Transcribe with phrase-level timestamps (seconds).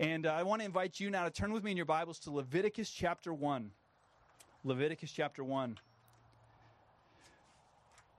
[0.00, 2.20] And uh, I want to invite you now to turn with me in your Bibles
[2.20, 3.70] to Leviticus chapter 1.
[4.64, 5.76] Leviticus chapter 1.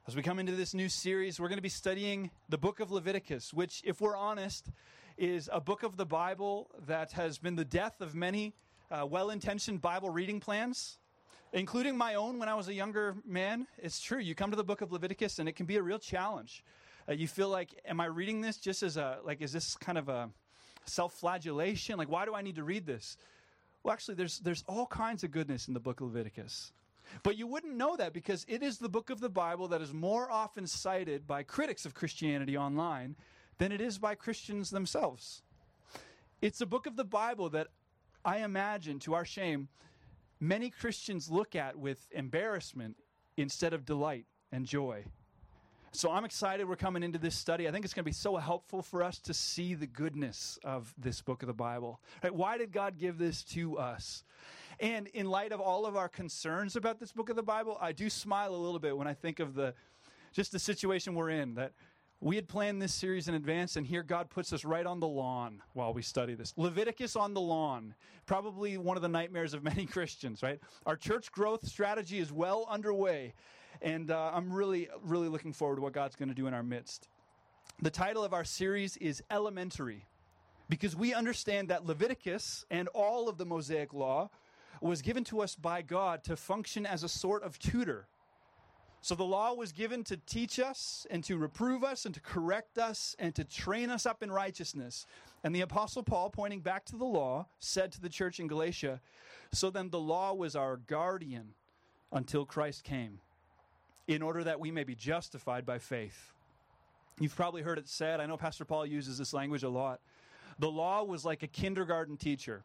[0.07, 2.91] As we come into this new series, we're going to be studying the book of
[2.91, 4.69] Leviticus, which, if we're honest,
[5.17, 8.53] is a book of the Bible that has been the death of many
[8.91, 10.99] uh, well intentioned Bible reading plans,
[11.51, 13.65] including my own when I was a younger man.
[13.79, 14.19] It's true.
[14.19, 16.63] You come to the book of Leviticus, and it can be a real challenge.
[17.09, 19.97] Uh, you feel like, am I reading this just as a, like, is this kind
[19.97, 20.29] of a
[20.85, 21.97] self flagellation?
[21.97, 23.17] Like, why do I need to read this?
[23.83, 26.71] Well, actually, there's, there's all kinds of goodness in the book of Leviticus.
[27.23, 29.93] But you wouldn't know that because it is the book of the Bible that is
[29.93, 33.15] more often cited by critics of Christianity online
[33.57, 35.41] than it is by Christians themselves.
[36.41, 37.67] It's a book of the Bible that
[38.23, 39.67] I imagine, to our shame,
[40.39, 42.97] many Christians look at with embarrassment
[43.37, 45.05] instead of delight and joy.
[45.93, 47.67] So I'm excited we're coming into this study.
[47.67, 50.93] I think it's going to be so helpful for us to see the goodness of
[50.97, 51.99] this book of the Bible.
[52.23, 52.33] Right?
[52.33, 54.23] Why did God give this to us?
[54.79, 57.91] And in light of all of our concerns about this book of the Bible, I
[57.91, 59.73] do smile a little bit when I think of the
[60.31, 61.73] just the situation we're in that
[62.23, 65.07] we had planned this series in advance, and here God puts us right on the
[65.07, 66.53] lawn while we study this.
[66.55, 67.95] Leviticus on the lawn,
[68.27, 70.59] probably one of the nightmares of many Christians, right?
[70.85, 73.33] Our church growth strategy is well underway,
[73.81, 76.61] and uh, I'm really, really looking forward to what God's going to do in our
[76.61, 77.07] midst.
[77.81, 80.05] The title of our series is Elementary,
[80.69, 84.29] because we understand that Leviticus and all of the Mosaic Law
[84.79, 88.07] was given to us by God to function as a sort of tutor.
[89.01, 92.77] So the law was given to teach us and to reprove us and to correct
[92.77, 95.07] us and to train us up in righteousness.
[95.43, 99.01] And the Apostle Paul, pointing back to the law, said to the church in Galatia,
[99.51, 101.55] So then the law was our guardian
[102.11, 103.19] until Christ came,
[104.07, 106.33] in order that we may be justified by faith.
[107.19, 109.99] You've probably heard it said, I know Pastor Paul uses this language a lot.
[110.59, 112.63] The law was like a kindergarten teacher.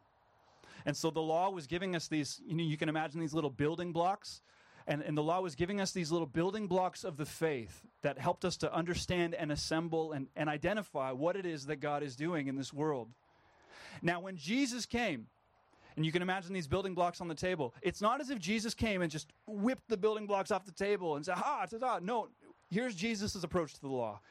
[0.85, 3.49] And so the law was giving us these, you know, you can imagine these little
[3.49, 4.41] building blocks.
[4.87, 8.17] And, and the law was giving us these little building blocks of the faith that
[8.17, 12.15] helped us to understand and assemble and, and identify what it is that God is
[12.15, 13.09] doing in this world.
[14.01, 15.27] Now, when Jesus came,
[15.97, 18.73] and you can imagine these building blocks on the table, it's not as if Jesus
[18.73, 21.99] came and just whipped the building blocks off the table and said, ha, ta, ta.
[22.01, 22.29] No,
[22.69, 24.21] here's Jesus' approach to the law.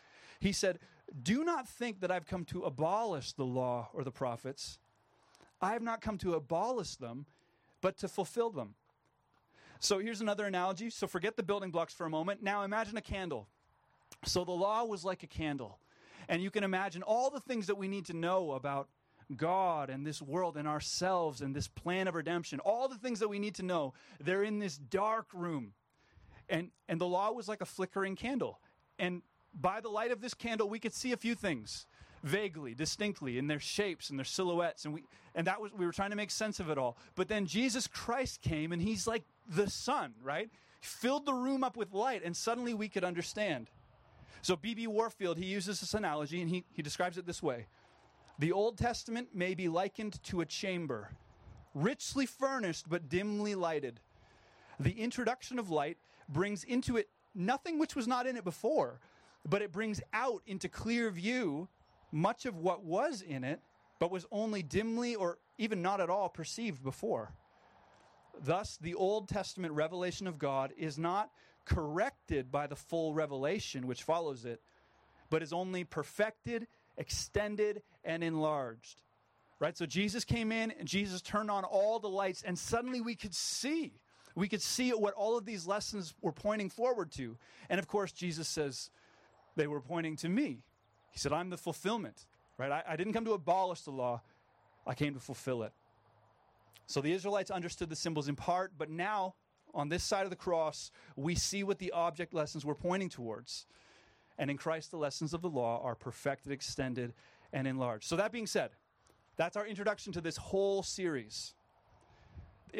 [0.41, 0.79] He said,
[1.23, 4.79] Do not think that I've come to abolish the law or the prophets.
[5.61, 7.27] I have not come to abolish them,
[7.81, 8.75] but to fulfill them.
[9.81, 10.91] So here's another analogy.
[10.91, 12.43] So forget the building blocks for a moment.
[12.43, 13.49] Now imagine a candle.
[14.25, 15.79] So the law was like a candle.
[16.29, 18.89] And you can imagine all the things that we need to know about
[19.37, 22.61] God and this world and ourselves and this plan of redemption.
[22.61, 23.95] All the things that we need to know.
[24.21, 25.73] They're in this dark room.
[26.49, 28.61] And and the law was like a flickering candle.
[28.99, 29.23] And
[29.53, 31.87] by the light of this candle we could see a few things
[32.27, 34.85] vaguely, distinctly in their shapes and their silhouettes.
[34.85, 35.05] And we
[35.35, 36.99] and that was we were trying to make sense of it all.
[37.15, 40.51] But then Jesus Christ came and he's like the sun, right?
[40.81, 43.71] Filled the room up with light, and suddenly we could understand.
[44.43, 44.87] So B.B.
[44.87, 47.67] Warfield, he uses this analogy and he, he describes it this way.
[48.39, 51.11] The Old Testament may be likened to a chamber,
[51.75, 53.99] richly furnished but dimly lighted.
[54.79, 55.97] The introduction of light
[56.29, 59.01] brings into it nothing which was not in it before,
[59.49, 61.69] but it brings out into clear view
[62.13, 63.61] much of what was in it,
[63.99, 67.33] but was only dimly or even not at all perceived before.
[68.45, 71.31] Thus, the Old Testament revelation of God is not
[71.65, 74.61] corrected by the full revelation which follows it,
[75.31, 79.03] but is only perfected, extended, and enlarged.
[79.59, 79.77] Right?
[79.77, 83.35] So Jesus came in and Jesus turned on all the lights, and suddenly we could
[83.35, 83.95] see.
[84.35, 87.39] We could see what all of these lessons were pointing forward to.
[87.71, 88.91] And of course, Jesus says
[89.57, 90.66] they were pointing to me.
[91.17, 92.27] He said, I'm the fulfillment,
[92.59, 92.71] right?
[92.71, 94.21] I, I didn't come to abolish the law,
[94.87, 95.73] I came to fulfill it.
[96.87, 99.35] So the Israelites understood the symbols in part, but now
[99.73, 103.65] on this side of the cross, we see what the object lessons were pointing towards.
[104.37, 107.15] And in Christ, the lessons of the law are perfected, extended,
[107.51, 108.05] and enlarged.
[108.05, 108.73] So, that being said,
[109.37, 111.55] that's our introduction to this whole series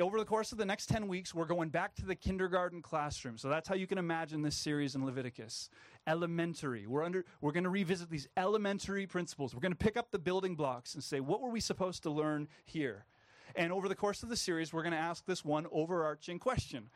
[0.01, 3.39] over the course of the next 10 weeks, we're going back to the kindergarten classroom.
[3.39, 5.71] So that's how you can imagine this series in Leviticus.
[6.07, 6.87] Elementary.
[6.87, 9.55] We're, under, we're going to revisit these elementary principles.
[9.55, 12.11] We're going to pick up the building blocks and say, what were we supposed to
[12.11, 13.07] learn here?
[13.55, 16.91] And over the course of the series, we're going to ask this one overarching question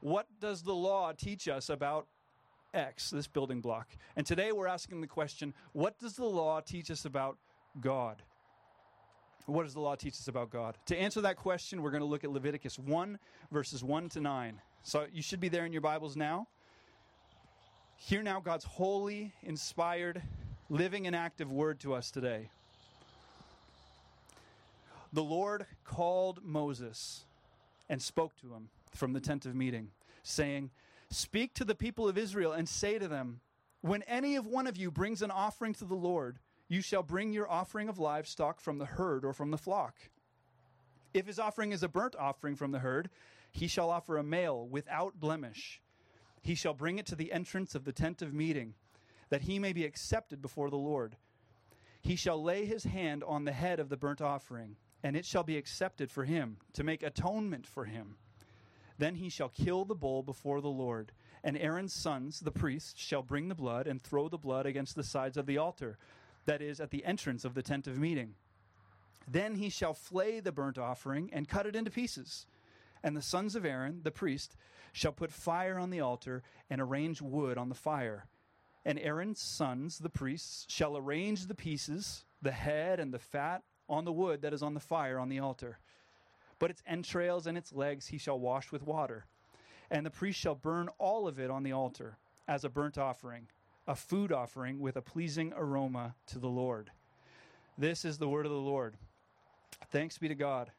[0.00, 2.06] What does the law teach us about
[2.74, 3.88] X, this building block?
[4.16, 7.38] And today we're asking the question What does the law teach us about
[7.80, 8.22] God?
[9.46, 10.78] What does the law teach us about God?
[10.86, 13.18] To answer that question, we're going to look at Leviticus 1,
[13.52, 14.60] verses 1 to 9.
[14.82, 16.48] So you should be there in your Bibles now.
[17.96, 20.22] Hear now God's holy, inspired,
[20.70, 22.48] living, and active word to us today.
[25.12, 27.24] The Lord called Moses
[27.88, 29.90] and spoke to him from the tent of meeting,
[30.22, 30.70] saying,
[31.10, 33.40] Speak to the people of Israel and say to them,
[33.82, 36.38] When any of one of you brings an offering to the Lord,
[36.68, 39.96] you shall bring your offering of livestock from the herd or from the flock.
[41.12, 43.10] If his offering is a burnt offering from the herd,
[43.52, 45.80] he shall offer a male without blemish.
[46.42, 48.74] He shall bring it to the entrance of the tent of meeting,
[49.30, 51.16] that he may be accepted before the Lord.
[52.02, 55.44] He shall lay his hand on the head of the burnt offering, and it shall
[55.44, 58.16] be accepted for him, to make atonement for him.
[58.98, 61.12] Then he shall kill the bull before the Lord,
[61.42, 65.04] and Aaron's sons, the priests, shall bring the blood and throw the blood against the
[65.04, 65.98] sides of the altar,
[66.46, 68.34] that is, at the entrance of the tent of meeting.
[69.26, 72.46] Then he shall flay the burnt offering and cut it into pieces.
[73.02, 74.56] And the sons of Aaron, the priest,
[74.92, 78.26] shall put fire on the altar and arrange wood on the fire.
[78.84, 84.04] And Aaron's sons, the priests, shall arrange the pieces, the head and the fat, on
[84.04, 85.78] the wood that is on the fire on the altar.
[86.58, 89.26] But its entrails and its legs he shall wash with water.
[89.90, 92.16] And the priest shall burn all of it on the altar
[92.48, 93.48] as a burnt offering,
[93.86, 96.90] a food offering with a pleasing aroma to the Lord.
[97.76, 98.96] This is the word of the Lord.
[99.90, 100.70] Thanks be to God.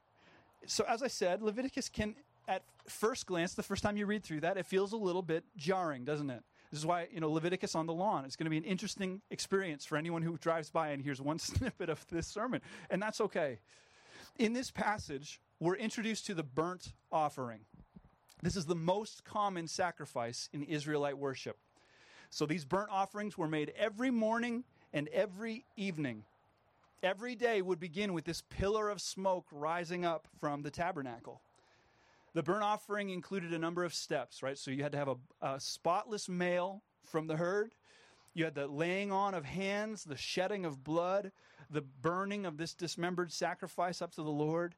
[0.66, 2.16] So, as I said, Leviticus can,
[2.48, 5.44] at first glance, the first time you read through that, it feels a little bit
[5.58, 6.42] jarring, doesn't it?
[6.72, 9.22] This is why, you know, Leviticus on the lawn is going to be an interesting
[9.30, 12.62] experience for anyone who drives by and hears one snippet of this sermon.
[12.90, 13.60] And that's okay.
[14.38, 17.62] In this passage, we're introduced to the burnt offering.
[18.42, 21.58] This is the most common sacrifice in Israelite worship.
[22.30, 24.64] So these burnt offerings were made every morning
[24.94, 26.24] and every evening.
[27.04, 31.42] Every day would begin with this pillar of smoke rising up from the tabernacle.
[32.34, 34.58] The burnt offering included a number of steps, right?
[34.58, 37.74] So you had to have a, a spotless male from the herd.
[38.34, 41.32] You had the laying on of hands, the shedding of blood,
[41.70, 44.76] the burning of this dismembered sacrifice up to the Lord.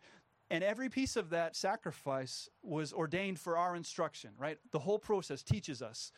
[0.49, 4.59] And every piece of that sacrifice was ordained for our instruction, right?
[4.71, 6.11] The whole process teaches us.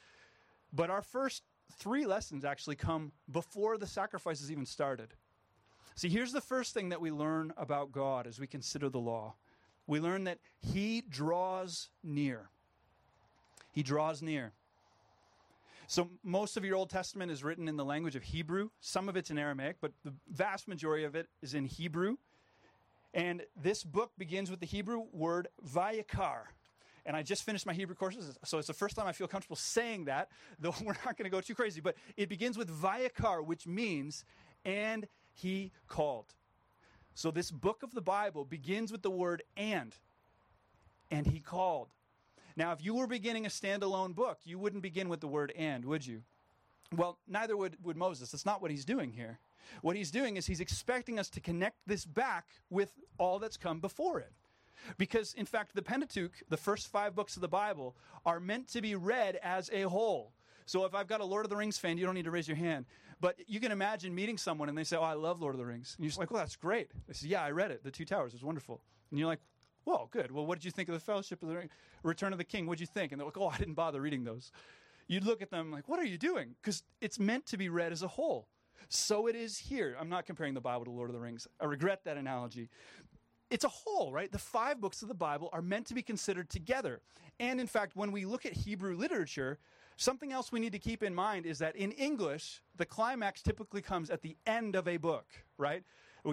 [0.74, 1.44] But our first
[1.74, 5.13] three lessons actually come before the sacrifices even started.
[5.95, 9.36] See, here's the first thing that we learn about God as we consider the law
[9.89, 12.50] we learn that He draws near.
[13.71, 14.54] He draws near.
[15.88, 18.69] So, most of your Old Testament is written in the language of Hebrew.
[18.81, 22.18] Some of it's in Aramaic, but the vast majority of it is in Hebrew.
[23.16, 26.42] And this book begins with the Hebrew word vayikra.
[27.10, 29.56] And I just finished my Hebrew courses, so it's the first time I feel comfortable
[29.56, 30.30] saying that,
[30.60, 31.82] though we're not going to go too crazy.
[31.82, 34.26] But it begins with vayikra, which means,
[34.64, 36.36] and he called.
[37.16, 39.96] So this book of the Bible begins with the word and.
[41.10, 41.88] And he called.
[42.56, 45.86] Now, if you were beginning a standalone book, you wouldn't begin with the word and,
[45.86, 46.22] would you?
[46.96, 48.30] Well, neither would, would Moses.
[48.30, 49.40] That's not what he's doing here.
[49.82, 53.80] What he's doing is he's expecting us to connect this back with all that's come
[53.80, 54.32] before it.
[54.98, 57.96] Because, in fact, the Pentateuch, the first five books of the Bible,
[58.26, 60.34] are meant to be read as a whole.
[60.66, 62.48] So if I've got a Lord of the Rings fan, you don't need to raise
[62.48, 62.86] your hand.
[63.22, 65.66] But you can imagine meeting someone and they say, Oh, I love Lord of the
[65.66, 65.96] Rings.
[65.98, 66.92] And you're just like, Well, that's great.
[67.08, 67.84] They say, Yeah, I read it.
[67.84, 68.81] The Two Towers was wonderful.
[69.10, 69.40] And you're like,
[69.86, 70.31] Well, good.
[70.31, 71.70] Well, what did you think of the Fellowship of the Ring?
[72.04, 72.68] Return of the King?
[72.68, 73.12] What did you think?
[73.12, 74.52] And they're like, Oh, I didn't bother reading those.
[75.08, 76.56] You'd look at them like, What are you doing?
[76.62, 78.48] Because it's meant to be read as a whole.
[78.88, 79.96] So it is here.
[80.00, 81.48] I'm not comparing the Bible to Lord of the Rings.
[81.60, 82.70] I regret that analogy.
[83.50, 84.31] It's a whole, right?
[84.31, 87.02] The five books of the Bible are meant to be considered together.
[87.40, 89.57] And in fact, when we look at Hebrew literature,
[90.00, 93.81] Something else we need to keep in mind is that in English, the climax typically
[93.81, 95.26] comes at the end of a book,
[95.57, 95.83] right?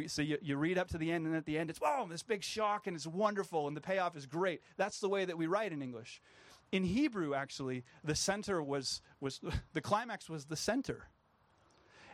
[0.07, 2.23] So you, you read up to the end, and at the end, it's, wow, this
[2.23, 4.63] big shock, and it's wonderful, and the payoff is great.
[4.77, 6.23] That's the way that we write in English.
[6.71, 9.41] In Hebrew, actually, the center was, was
[9.73, 11.09] the climax was the center.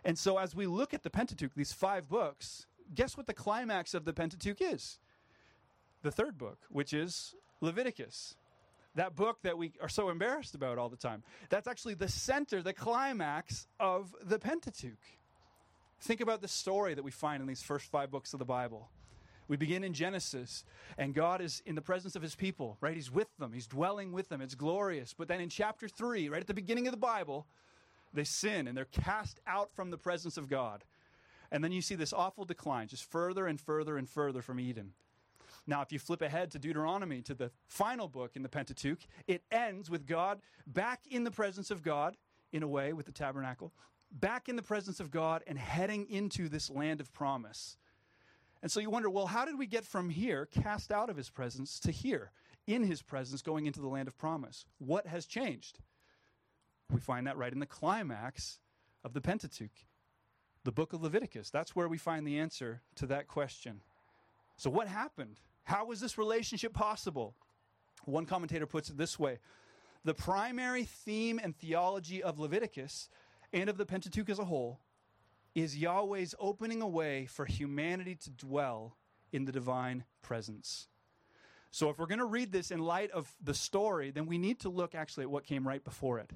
[0.06, 3.94] And so as we look at the Pentateuch, these five books, guess what the climax
[3.94, 4.98] of the Pentateuch is?
[6.02, 8.36] The third book, which is Leviticus
[8.94, 11.22] that book that we are so embarrassed about all the time.
[11.48, 14.98] That's actually the center, the climax of the Pentateuch.
[16.00, 18.90] Think about the story that we find in these first five books of the Bible.
[19.48, 20.64] We begin in Genesis,
[20.98, 22.94] and God is in the presence of his people, right?
[22.94, 24.40] He's with them, he's dwelling with them.
[24.40, 25.14] It's glorious.
[25.16, 27.46] But then in chapter 3, right at the beginning of the Bible,
[28.12, 30.84] they sin and they're cast out from the presence of God.
[31.52, 34.94] And then you see this awful decline, just further and further and further from Eden.
[35.66, 39.42] Now, if you flip ahead to Deuteronomy, to the final book in the Pentateuch, it
[39.52, 42.16] ends with God back in the presence of God,
[42.52, 43.70] in a way, with the tabernacle,
[44.10, 47.76] back in the presence of God and heading into this land of promise.
[48.62, 51.28] And so you wonder, well, how did we get from here, cast out of his
[51.28, 52.32] presence, to here,
[52.66, 54.64] in his presence, going into the land of promise?
[54.78, 55.80] What has changed?
[56.90, 58.58] We find that right in the climax
[59.04, 59.84] of the Pentateuch,
[60.64, 61.50] the book of Leviticus.
[61.50, 63.82] That's where we find the answer to that question.
[64.56, 65.40] So, what happened?
[65.64, 67.34] How was this relationship possible?
[68.04, 69.38] One commentator puts it this way
[70.04, 73.08] The primary theme and theology of Leviticus
[73.52, 74.80] and of the Pentateuch as a whole
[75.54, 78.96] is Yahweh's opening a way for humanity to dwell
[79.32, 80.88] in the divine presence.
[81.70, 84.60] So, if we're going to read this in light of the story, then we need
[84.60, 86.30] to look actually at what came right before it.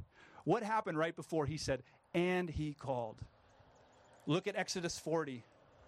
[0.44, 1.82] What happened right before he said,
[2.14, 3.20] and he called?
[4.26, 5.44] Look at Exodus 40,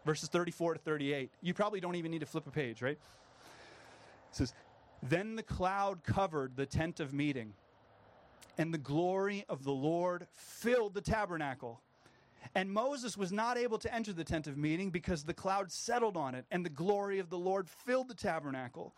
[0.07, 1.30] verses 34 to 38.
[1.42, 2.99] You probably don't even need to flip a page, right?
[4.30, 4.52] It says,
[5.02, 7.54] Then the cloud covered the tent of meeting,
[8.57, 11.80] and the glory of the Lord filled the tabernacle.
[12.54, 16.16] And Moses was not able to enter the tent of meeting because the cloud settled
[16.16, 18.95] on it, and the glory of the Lord filled the tabernacle.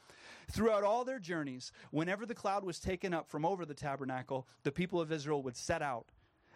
[0.50, 4.72] Throughout all their journeys, whenever the cloud was taken up from over the tabernacle, the
[4.72, 6.06] people of Israel would set out.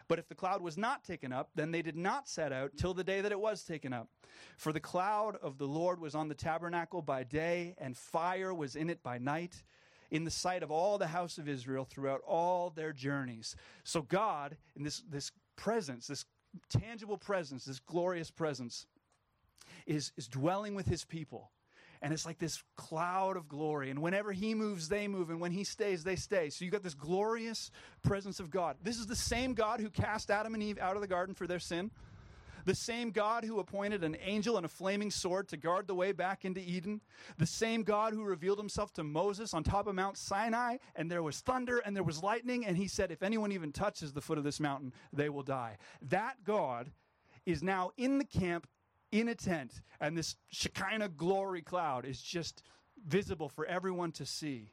[0.08, 2.94] But if the cloud was not taken up, then they did not set out till
[2.94, 4.08] the day that it was taken up.
[4.56, 8.76] For the cloud of the Lord was on the tabernacle by day, and fire was
[8.76, 9.62] in it by night,
[10.11, 13.56] in the sight of all the house of Israel throughout all their journeys.
[13.82, 16.25] So God, in this, this presence, this
[16.68, 18.87] tangible presence, this glorious presence,
[19.87, 21.50] is, is dwelling with his people.
[22.04, 23.88] And it's like this cloud of glory.
[23.88, 25.30] And whenever he moves, they move.
[25.30, 26.50] And when he stays, they stay.
[26.50, 27.70] So you got this glorious
[28.02, 28.76] presence of God.
[28.82, 31.46] This is the same God who cast Adam and Eve out of the garden for
[31.46, 31.90] their sin.
[32.66, 36.12] The same God who appointed an angel and a flaming sword to guard the way
[36.12, 37.00] back into Eden.
[37.38, 41.23] The same God who revealed himself to Moses on top of Mount Sinai, and there
[41.23, 44.37] was thunder and there was lightning, and he said, If anyone even touches the foot
[44.37, 45.78] of this mountain, they will die.
[46.02, 46.90] That God
[47.46, 48.66] is now in the camp
[49.14, 52.64] in a tent, and this Shekinah glory cloud is just
[53.06, 54.73] visible for everyone to see.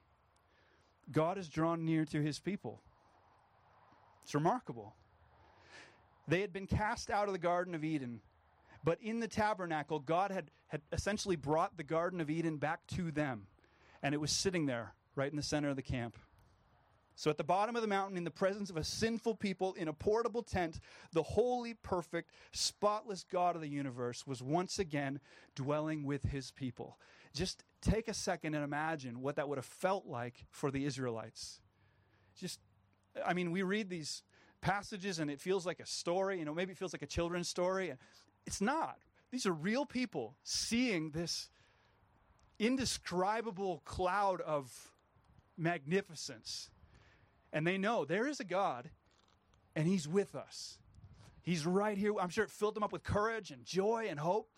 [1.11, 2.81] God is drawn near to his people.
[4.23, 4.95] It's remarkable.
[6.27, 8.19] They had been cast out of the Garden of Eden,
[8.83, 13.11] but in the tabernacle, God had, had essentially brought the Garden of Eden back to
[13.11, 13.45] them,
[14.01, 16.17] and it was sitting there right in the center of the camp.
[17.21, 19.87] So, at the bottom of the mountain, in the presence of a sinful people, in
[19.87, 20.79] a portable tent,
[21.13, 25.19] the holy, perfect, spotless God of the universe was once again
[25.53, 26.97] dwelling with his people.
[27.31, 31.59] Just take a second and imagine what that would have felt like for the Israelites.
[32.35, 32.59] Just,
[33.23, 34.23] I mean, we read these
[34.59, 37.47] passages and it feels like a story, you know, maybe it feels like a children's
[37.47, 37.93] story.
[38.47, 38.97] It's not.
[39.29, 41.51] These are real people seeing this
[42.57, 44.91] indescribable cloud of
[45.55, 46.71] magnificence
[47.53, 48.89] and they know there is a God
[49.75, 50.77] and He's with us.
[51.41, 52.13] He's right here.
[52.19, 54.49] I'm sure it filled them up with courage and joy and hope.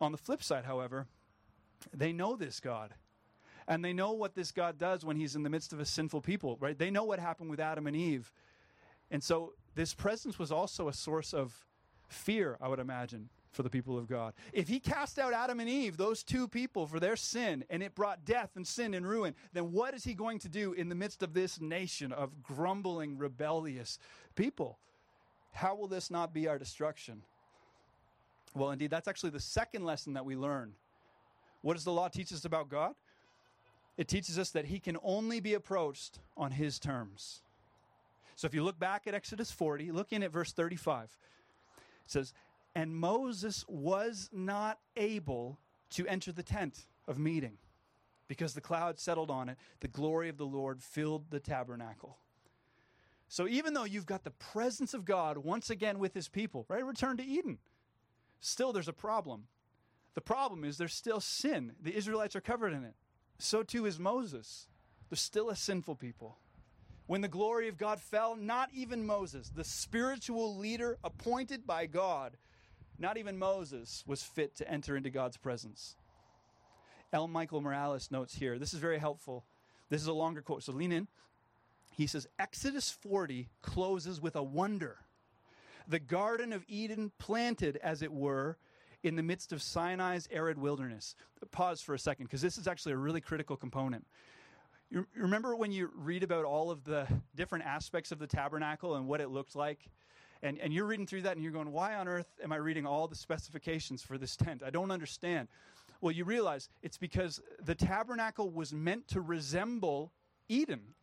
[0.00, 1.06] On the flip side, however,
[1.94, 2.94] they know this God.
[3.68, 6.20] And they know what this God does when He's in the midst of a sinful
[6.20, 6.78] people, right?
[6.78, 8.32] They know what happened with Adam and Eve.
[9.10, 11.66] And so this presence was also a source of
[12.08, 14.34] fear, I would imagine for the people of God.
[14.52, 17.94] If he cast out Adam and Eve, those two people, for their sin, and it
[17.94, 20.94] brought death and sin and ruin, then what is he going to do in the
[20.94, 23.98] midst of this nation of grumbling, rebellious
[24.34, 24.78] people?
[25.52, 27.22] How will this not be our destruction?
[28.54, 30.74] Well, indeed, that's actually the second lesson that we learn.
[31.62, 32.94] What does the law teach us about God?
[33.96, 37.40] It teaches us that he can only be approached on his terms.
[38.34, 41.04] So if you look back at Exodus 40, look in at verse 35.
[41.04, 42.34] It says,
[42.76, 47.56] and Moses was not able to enter the tent of meeting
[48.28, 49.56] because the cloud settled on it.
[49.80, 52.18] The glory of the Lord filled the tabernacle.
[53.28, 56.84] So even though you've got the presence of God once again with his people, right?
[56.84, 57.56] Return to Eden.
[58.40, 59.44] Still, there's a problem.
[60.12, 61.72] The problem is there's still sin.
[61.80, 62.94] The Israelites are covered in it.
[63.38, 64.68] So too is Moses.
[65.08, 66.36] They're still a sinful people.
[67.06, 72.36] When the glory of God fell, not even Moses, the spiritual leader appointed by God,
[72.98, 75.96] not even Moses was fit to enter into God's presence.
[77.12, 77.28] L.
[77.28, 79.44] Michael Morales notes here, this is very helpful.
[79.88, 81.08] This is a longer quote, so lean in.
[81.92, 84.98] He says Exodus 40 closes with a wonder.
[85.88, 88.58] The Garden of Eden planted, as it were,
[89.02, 91.14] in the midst of Sinai's arid wilderness.
[91.52, 94.04] Pause for a second, because this is actually a really critical component.
[94.90, 99.06] You remember when you read about all of the different aspects of the tabernacle and
[99.06, 99.88] what it looked like?
[100.42, 102.86] And, and you're reading through that and you're going, why on earth am I reading
[102.86, 104.62] all the specifications for this tent?
[104.64, 105.48] I don't understand.
[106.00, 110.12] Well, you realize it's because the tabernacle was meant to resemble
[110.48, 110.94] Eden.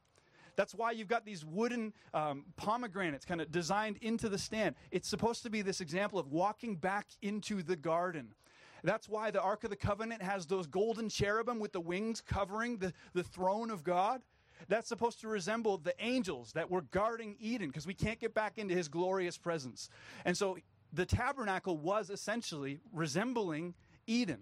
[0.56, 4.76] That's why you've got these wooden um, pomegranates kind of designed into the stand.
[4.92, 8.36] It's supposed to be this example of walking back into the garden.
[8.84, 12.78] That's why the Ark of the Covenant has those golden cherubim with the wings covering
[12.78, 14.22] the, the throne of God.
[14.68, 18.58] That's supposed to resemble the angels that were guarding Eden because we can't get back
[18.58, 19.90] into his glorious presence.
[20.26, 20.58] And so
[20.92, 23.74] the tabernacle was essentially resembling
[24.08, 24.42] Eden.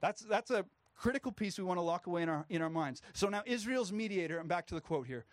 [0.00, 0.64] That's, that's a
[0.96, 3.02] critical piece we want to lock away in our, in our minds.
[3.12, 5.24] So now Israel's mediator, and back to the quote here.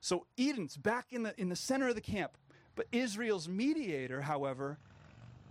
[0.00, 2.36] So Eden's back in the, in the center of the camp.
[2.74, 4.78] But Israel's mediator, however,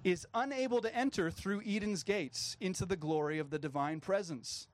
[0.04, 4.68] is unable to enter through Eden's gates into the glory of the divine presence.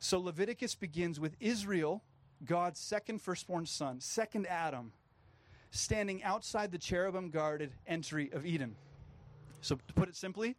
[0.00, 2.02] So Leviticus begins with Israel,
[2.44, 4.92] God's second firstborn son, second Adam,
[5.70, 8.76] standing outside the cherubim guarded entry of Eden.
[9.60, 10.56] So to put it simply,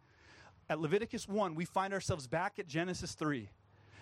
[0.70, 3.50] at Leviticus 1, we find ourselves back at Genesis 3.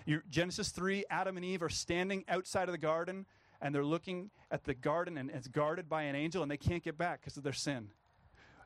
[0.06, 3.25] You're, Genesis 3, Adam and Eve are standing outside of the garden
[3.62, 6.84] and they're looking at the garden and it's guarded by an angel and they can't
[6.84, 7.89] get back because of their sin.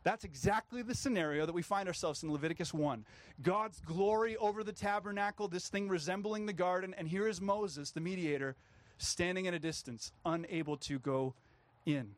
[0.04, 3.06] That's exactly the scenario that we find ourselves in Leviticus 1.
[3.42, 8.02] God's glory over the tabernacle, this thing resembling the garden, and here is Moses, the
[8.02, 8.56] mediator,
[8.98, 11.36] standing at a distance, unable to go
[11.86, 12.16] in.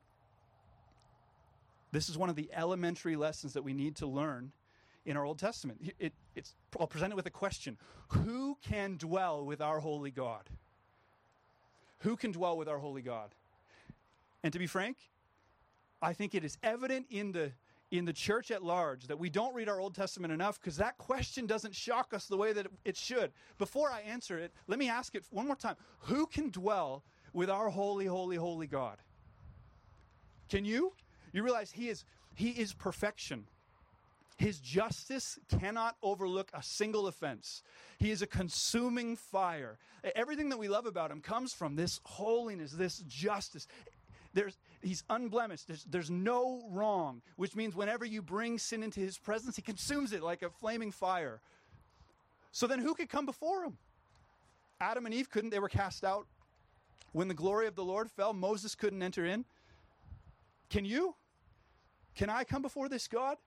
[1.92, 4.52] This is one of the elementary lessons that we need to learn
[5.06, 5.94] in our Old Testament.
[6.00, 7.78] It, it's, I'll present it with a question
[8.10, 10.50] Who can dwell with our holy God?
[12.00, 13.36] Who can dwell with our holy God?
[14.44, 14.98] And to be frank,
[16.02, 17.52] I think it is evident in the
[17.94, 20.98] in the church at large that we don't read our Old Testament enough because that
[20.98, 23.32] question doesn't shock us the way that it should.
[23.60, 25.76] Before I answer it, let me ask it one more time.
[26.00, 28.98] Who can dwell with our holy, holy, holy God?
[30.50, 30.94] Can you?
[31.34, 33.46] You realize he is he is perfection.
[34.38, 37.62] His justice cannot overlook a single offense.
[38.00, 39.78] He is a consuming fire.
[40.16, 43.68] Everything that we love about him comes from this holiness, this justice.
[44.34, 45.68] There's, he's unblemished.
[45.68, 50.12] There's, there's no wrong, which means whenever you bring sin into his presence, he consumes
[50.12, 51.40] it like a flaming fire.
[52.52, 53.78] So then who could come before him?
[54.82, 55.52] Adam and Eve couldn't.
[55.52, 56.28] They were cast out.
[57.12, 59.46] When the glory of the Lord fell, Moses couldn't enter in.
[60.70, 61.16] Can you?
[62.16, 63.38] Can I come before this God?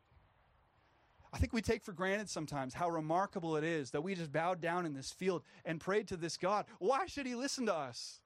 [1.32, 4.60] I think we take for granted sometimes how remarkable it is that we just bowed
[4.60, 6.66] down in this field and prayed to this God.
[6.78, 8.20] Why should He listen to us?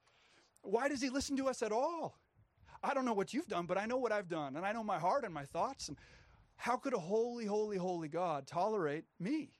[0.62, 2.19] Why does He listen to us at all?
[2.82, 4.82] I don't know what you've done, but I know what I've done, and I know
[4.82, 5.88] my heart and my thoughts.
[5.88, 5.96] And
[6.56, 9.50] how could a holy, holy, holy God tolerate me?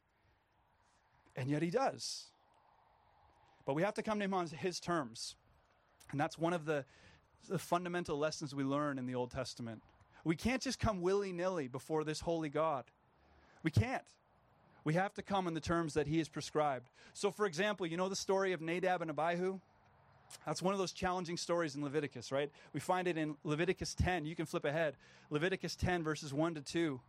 [1.37, 2.27] And yet He does.
[3.67, 5.37] But we have to come to Him on His terms.
[6.11, 6.85] And that's one of the,
[7.49, 9.83] the fundamental lessons we learn in the Old Testament.
[10.25, 12.85] We can't just come willy nilly before this holy God.
[13.63, 14.03] We can't.
[14.85, 16.89] We have to come in the terms that he has prescribed.
[17.13, 19.61] So, for example, you know the story of Nadab and Abihu?
[20.47, 22.51] That's one of those challenging stories in Leviticus, right?
[22.73, 24.25] We find it in Leviticus 10.
[24.25, 24.97] You can flip ahead.
[25.31, 27.01] Leviticus 10, verses 1 to 2.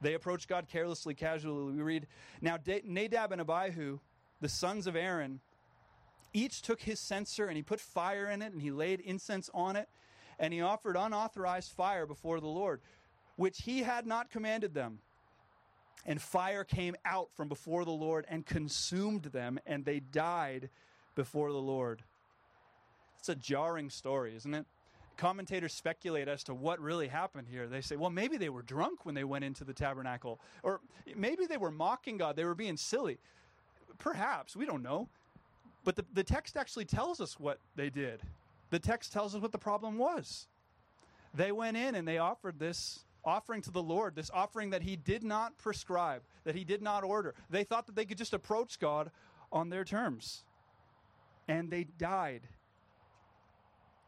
[0.00, 1.72] They approach God carelessly, casually.
[1.72, 2.06] We read
[2.40, 3.98] Now, Nadab and Abihu,
[4.40, 5.40] the sons of Aaron,
[6.32, 9.76] each took his censer and he put fire in it and he laid incense on
[9.76, 9.88] it
[10.38, 12.80] and he offered unauthorized fire before the Lord,
[13.36, 15.00] which he had not commanded them.
[16.06, 20.70] And fire came out from before the Lord and consumed them, and they died
[21.18, 22.04] before the Lord.
[23.18, 24.64] It's a jarring story, isn't it?
[25.16, 27.66] Commentators speculate as to what really happened here.
[27.66, 30.80] They say, well, maybe they were drunk when they went into the tabernacle, or
[31.16, 33.18] maybe they were mocking God, they were being silly.
[33.98, 35.08] Perhaps, we don't know.
[35.82, 38.22] But the, the text actually tells us what they did.
[38.70, 40.46] The text tells us what the problem was.
[41.34, 44.94] They went in and they offered this offering to the Lord, this offering that He
[44.94, 47.34] did not prescribe, that He did not order.
[47.50, 49.10] They thought that they could just approach God
[49.50, 50.44] on their terms.
[51.48, 52.42] And they died.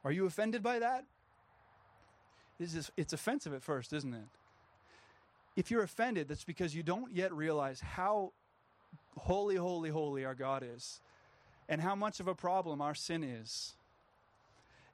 [0.04, 1.04] Are you offended by that?
[2.58, 4.28] It's offensive at first, isn't it?
[5.56, 8.32] If you're offended, that's because you don't yet realize how
[9.16, 11.00] holy, holy, holy our God is
[11.68, 13.74] and how much of a problem our sin is.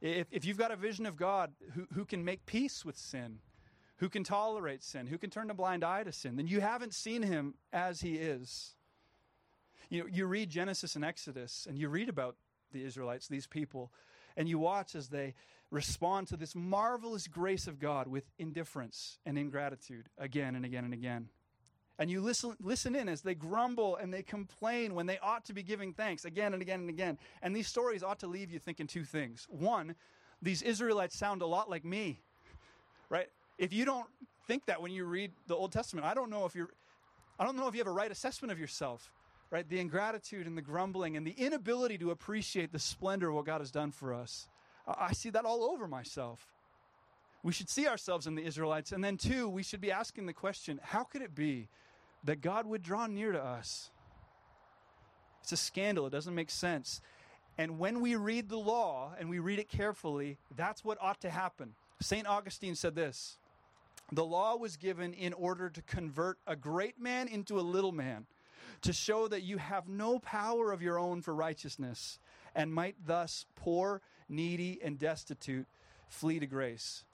[0.01, 3.39] If, if you've got a vision of God who, who can make peace with sin,
[3.97, 6.95] who can tolerate sin, who can turn a blind eye to sin, then you haven't
[6.95, 8.76] seen him as he is.
[9.89, 12.37] You know, you read Genesis and Exodus and you read about
[12.73, 13.93] the Israelites, these people,
[14.37, 15.35] and you watch as they
[15.71, 20.95] respond to this marvelous grace of God with indifference and ingratitude again and again and
[20.95, 21.29] again.
[21.99, 25.55] And you listen, listen in as they grumble and they complain when they ought to
[25.55, 27.19] be giving thanks again and again and again.
[27.43, 29.47] And these stories ought to leave you thinking two things.
[29.49, 29.95] One,
[30.43, 32.21] these Israelites sound a lot like me,
[33.09, 33.29] right?
[33.59, 34.07] if you don't
[34.47, 36.69] think that when you read the Old Testament, I don't know if you're,
[37.39, 39.11] I don't know if you have a right assessment of yourself,
[39.51, 39.69] right?
[39.69, 43.61] The ingratitude and the grumbling and the inability to appreciate the splendor of what God
[43.61, 44.49] has done for us.
[44.87, 46.47] I see that all over myself.
[47.43, 48.93] We should see ourselves in the Israelites.
[48.93, 51.69] And then, two, we should be asking the question how could it be
[52.25, 53.91] that God would draw near to us?
[55.43, 56.07] It's a scandal.
[56.07, 57.01] It doesn't make sense.
[57.59, 61.31] And when we read the law and we read it carefully, that's what ought to
[61.31, 61.75] happen.
[62.01, 62.27] St.
[62.27, 63.39] Augustine said this
[64.13, 68.27] the law was given in order to convert a great man into a little man,
[68.83, 72.19] to show that you have no power of your own for righteousness,
[72.55, 75.67] and might thus poor, needy, and destitute
[76.09, 77.05] flee to grace.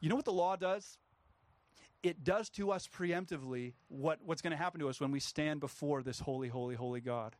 [0.00, 0.98] You know what the law does?
[2.02, 5.60] It does to us preemptively what, what's going to happen to us when we stand
[5.60, 7.36] before this holy, holy, holy God.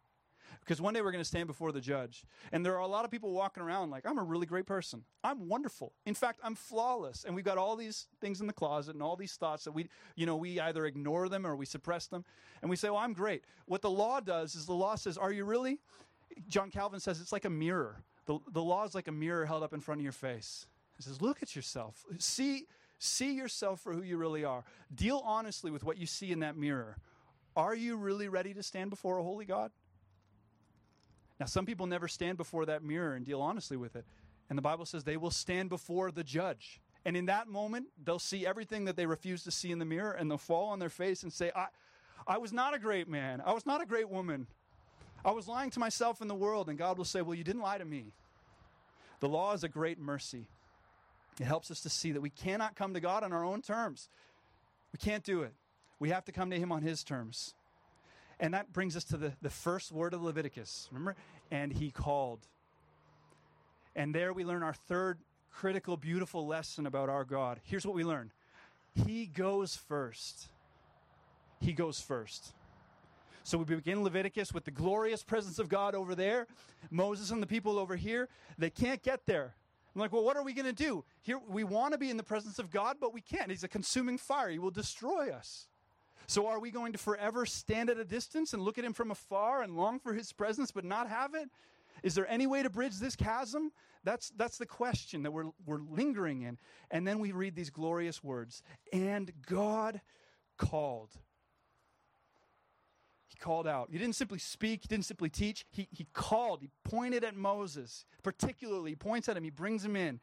[0.60, 2.24] Because one day we're going to stand before the judge.
[2.52, 5.04] And there are a lot of people walking around like, I'm a really great person.
[5.24, 5.92] I'm wonderful.
[6.06, 7.24] In fact, I'm flawless.
[7.24, 9.88] And we've got all these things in the closet and all these thoughts that we,
[10.16, 12.24] you know, we either ignore them or we suppress them.
[12.62, 13.44] And we say, well, I'm great.
[13.66, 15.78] What the law does is the law says, Are you really?
[16.48, 18.02] John Calvin says it's like a mirror.
[18.26, 20.66] The, the law is like a mirror held up in front of your face.
[20.96, 22.04] He says, Look at yourself.
[22.18, 22.66] See,
[22.98, 24.64] see yourself for who you really are.
[24.94, 26.98] Deal honestly with what you see in that mirror.
[27.56, 29.70] Are you really ready to stand before a holy God?
[31.40, 34.04] Now, some people never stand before that mirror and deal honestly with it.
[34.50, 36.80] And the Bible says they will stand before the judge.
[37.06, 40.12] And in that moment, they'll see everything that they refuse to see in the mirror
[40.12, 41.68] and they'll fall on their face and say, I,
[42.26, 43.42] I was not a great man.
[43.44, 44.46] I was not a great woman.
[45.24, 46.68] I was lying to myself and the world.
[46.68, 48.12] And God will say, Well, you didn't lie to me.
[49.20, 50.46] The law is a great mercy.
[51.40, 54.10] It helps us to see that we cannot come to God on our own terms.
[54.92, 55.54] We can't do it.
[55.98, 57.54] We have to come to Him on His terms.
[58.40, 60.88] And that brings us to the, the first word of Leviticus.
[60.90, 61.14] Remember?
[61.50, 62.40] And he called.
[63.94, 65.18] And there we learn our third
[65.52, 67.60] critical, beautiful lesson about our God.
[67.64, 68.32] Here's what we learn
[69.06, 70.48] He goes first.
[71.60, 72.54] He goes first.
[73.42, 76.46] So we begin Leviticus with the glorious presence of God over there,
[76.90, 78.28] Moses and the people over here.
[78.58, 79.54] They can't get there.
[79.94, 81.04] I'm like, well, what are we going to do?
[81.22, 83.50] Here, we want to be in the presence of God, but we can't.
[83.50, 84.50] He's a consuming fire.
[84.50, 85.66] He will destroy us.
[86.26, 89.10] So are we going to forever stand at a distance and look at him from
[89.10, 91.48] afar and long for his presence but not have it?
[92.02, 93.72] Is there any way to bridge this chasm?
[94.04, 96.58] That's, that's the question that we're, we're lingering in.
[96.90, 100.00] And then we read these glorious words And God
[100.56, 101.10] called.
[103.28, 103.88] He called out.
[103.90, 105.66] He didn't simply speak, he didn't simply teach.
[105.70, 106.62] He, he called.
[106.62, 108.04] He pointed at Moses.
[108.22, 110.20] Particularly, he points at him, he brings him in.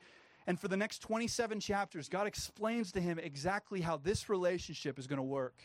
[0.48, 5.06] And for the next 27 chapters, God explains to him exactly how this relationship is
[5.06, 5.56] going to work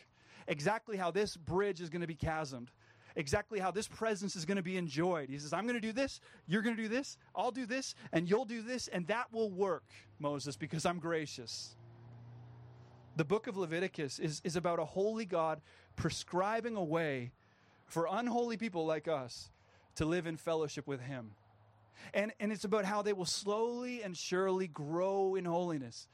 [0.47, 2.67] exactly how this bridge is going to be chasmed,
[3.15, 5.29] exactly how this presence is going to be enjoyed.
[5.29, 7.95] He says, I'm going to do this, you're going to do this, I'll do this,
[8.11, 9.85] and you'll do this, and that will work,
[10.19, 11.75] Moses, because I'm gracious.
[13.15, 15.61] The book of Leviticus is, is about a holy God
[15.95, 17.31] prescribing a way
[17.85, 19.51] for unholy people like us
[19.95, 21.31] to live in fellowship with Him.
[22.13, 26.07] And, and it's about how they will slowly and surely grow in holiness.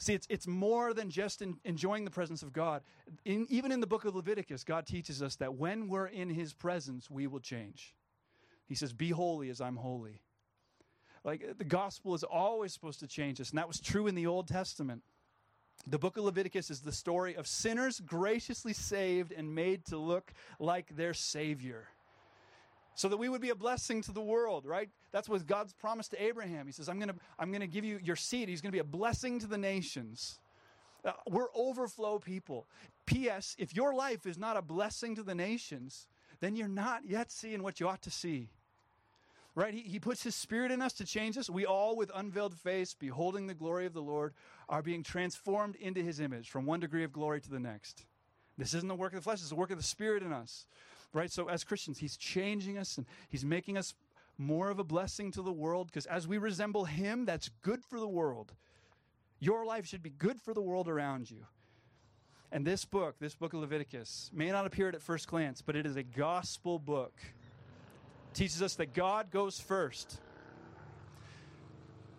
[0.00, 2.82] See, it's, it's more than just in, enjoying the presence of God.
[3.26, 6.54] In, even in the book of Leviticus, God teaches us that when we're in his
[6.54, 7.94] presence, we will change.
[8.66, 10.22] He says, Be holy as I'm holy.
[11.22, 14.26] Like the gospel is always supposed to change us, and that was true in the
[14.26, 15.02] Old Testament.
[15.86, 20.32] The book of Leviticus is the story of sinners graciously saved and made to look
[20.58, 21.88] like their Savior
[23.00, 24.90] so that we would be a blessing to the world, right?
[25.10, 26.66] That's what God's promise to Abraham.
[26.66, 28.50] He says, I'm going to I'm going to give you your seed.
[28.50, 30.38] He's going to be a blessing to the nations.
[31.02, 32.66] Uh, we're overflow people.
[33.06, 33.56] P.S.
[33.58, 36.08] If your life is not a blessing to the nations,
[36.40, 38.50] then you're not yet seeing what you ought to see.
[39.54, 39.72] Right?
[39.72, 41.48] He, he puts his spirit in us to change us.
[41.48, 44.34] We all, with unveiled face, beholding the glory of the Lord,
[44.68, 48.04] are being transformed into his image from one degree of glory to the next.
[48.58, 50.66] This isn't the work of the flesh, it's the work of the spirit in us
[51.12, 51.30] right?
[51.30, 53.94] So as Christians, He's changing us and He's making us
[54.38, 58.00] more of a blessing to the world because as we resemble Him, that's good for
[58.00, 58.52] the world.
[59.38, 61.46] Your life should be good for the world around you.
[62.52, 65.86] And this book, this book of Leviticus, may not appear at first glance, but it
[65.86, 67.14] is a gospel book.
[67.22, 70.20] It teaches us that God goes first.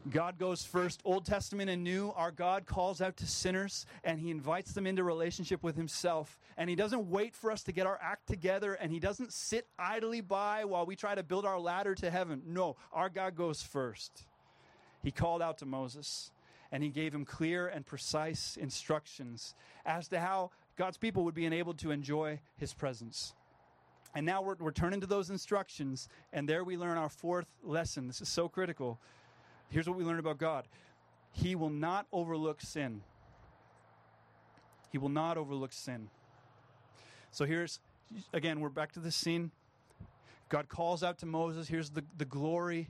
[0.09, 2.11] God goes first, Old Testament and New.
[2.15, 6.39] Our God calls out to sinners and he invites them into relationship with himself.
[6.57, 9.67] And he doesn't wait for us to get our act together and he doesn't sit
[9.77, 12.41] idly by while we try to build our ladder to heaven.
[12.47, 14.25] No, our God goes first.
[15.03, 16.31] He called out to Moses
[16.71, 19.53] and he gave him clear and precise instructions
[19.85, 23.35] as to how God's people would be enabled to enjoy his presence.
[24.15, 28.07] And now we're, we're turning to those instructions, and there we learn our fourth lesson.
[28.07, 28.99] This is so critical
[29.71, 30.67] Here's what we learn about God
[31.31, 33.01] He will not overlook sin.
[34.91, 36.09] He will not overlook sin.
[37.31, 37.79] So here's,
[38.33, 39.51] again, we're back to the scene.
[40.49, 41.69] God calls out to Moses.
[41.69, 42.89] Here's the, the glory.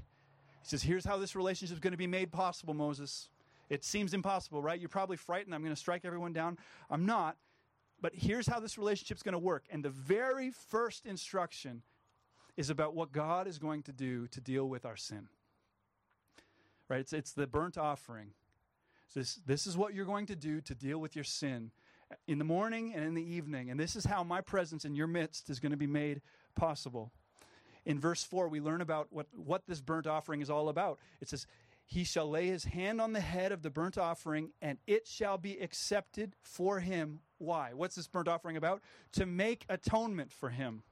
[0.63, 3.29] He says, Here's how this relationship is going to be made possible, Moses.
[3.69, 4.79] It seems impossible, right?
[4.79, 5.53] You're probably frightened.
[5.53, 6.57] I'm going to strike everyone down.
[6.89, 7.37] I'm not.
[8.01, 9.65] But here's how this relationship is going to work.
[9.69, 11.83] And the very first instruction
[12.57, 15.29] is about what God is going to do to deal with our sin
[16.91, 16.99] right?
[16.99, 18.31] It's, it's the burnt offering.
[19.15, 21.71] This, this is what you're going to do to deal with your sin.
[22.27, 23.71] in the morning and in the evening.
[23.71, 26.21] And this is how my presence in your midst is going to be made
[26.53, 27.13] possible.
[27.85, 30.99] In verse 4, we learn about what, what this burnt offering is all about.
[31.21, 31.47] It says,
[31.85, 35.37] He shall lay his hand on the head of the burnt offering, and it shall
[35.37, 37.21] be accepted for him.
[37.37, 37.71] Why?
[37.73, 38.81] What's this burnt offering about?
[39.13, 40.83] To make atonement for him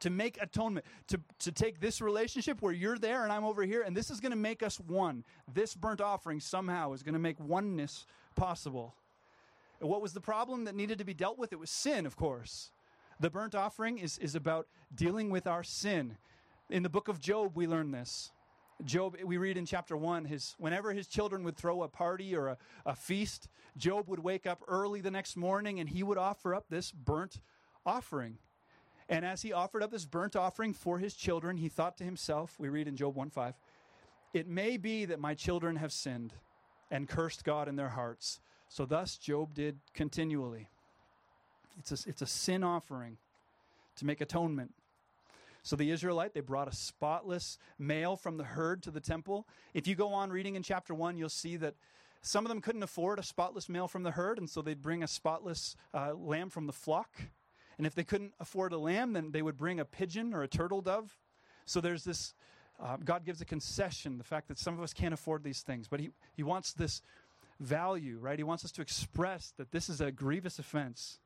[0.00, 3.82] to make atonement, to, to take this relationship where you're there and I'm over here,
[3.82, 5.24] and this is going to make us one.
[5.52, 8.94] This burnt offering somehow is going to make oneness possible.
[9.80, 11.52] And what was the problem that needed to be dealt with?
[11.52, 12.70] It was sin, of course.
[13.20, 16.16] The burnt offering is, is about dealing with our sin.
[16.70, 18.30] In the book of Job, we learn this.
[18.84, 22.48] Job, we read in chapter 1, his, whenever his children would throw a party or
[22.48, 26.54] a, a feast, Job would wake up early the next morning and he would offer
[26.54, 27.40] up this burnt
[27.84, 28.38] offering.
[29.08, 32.56] And as he offered up this burnt offering for his children, he thought to himself,
[32.58, 33.54] we read in Job 1 5,
[34.34, 36.34] it may be that my children have sinned
[36.90, 38.40] and cursed God in their hearts.
[38.68, 40.68] So thus Job did continually.
[41.78, 43.16] It's a, it's a sin offering
[43.96, 44.74] to make atonement.
[45.62, 49.46] So the Israelite, they brought a spotless male from the herd to the temple.
[49.74, 51.74] If you go on reading in chapter 1, you'll see that
[52.22, 55.02] some of them couldn't afford a spotless male from the herd, and so they'd bring
[55.02, 57.10] a spotless uh, lamb from the flock.
[57.78, 60.48] And if they couldn't afford a lamb, then they would bring a pigeon or a
[60.48, 61.16] turtle dove.
[61.64, 62.34] So there's this,
[62.82, 65.86] uh, God gives a concession, the fact that some of us can't afford these things.
[65.88, 67.02] But He, he wants this
[67.60, 68.38] value, right?
[68.38, 71.18] He wants us to express that this is a grievous offense.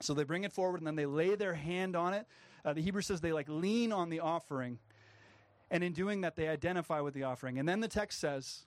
[0.00, 2.26] So they bring it forward and then they lay their hand on it.
[2.64, 4.78] Uh, the Hebrew says they like lean on the offering.
[5.70, 7.58] And in doing that, they identify with the offering.
[7.58, 8.64] And then the text says,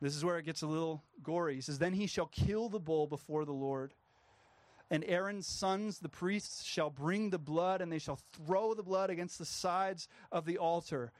[0.00, 1.56] this is where it gets a little gory.
[1.56, 3.92] He says, Then he shall kill the bull before the Lord
[4.90, 9.10] and Aaron's sons, the priests, shall bring the blood, and they shall throw the blood
[9.10, 11.12] against the sides of the altar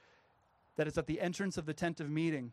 [0.77, 2.53] that is at the entrance of the tent of meeting.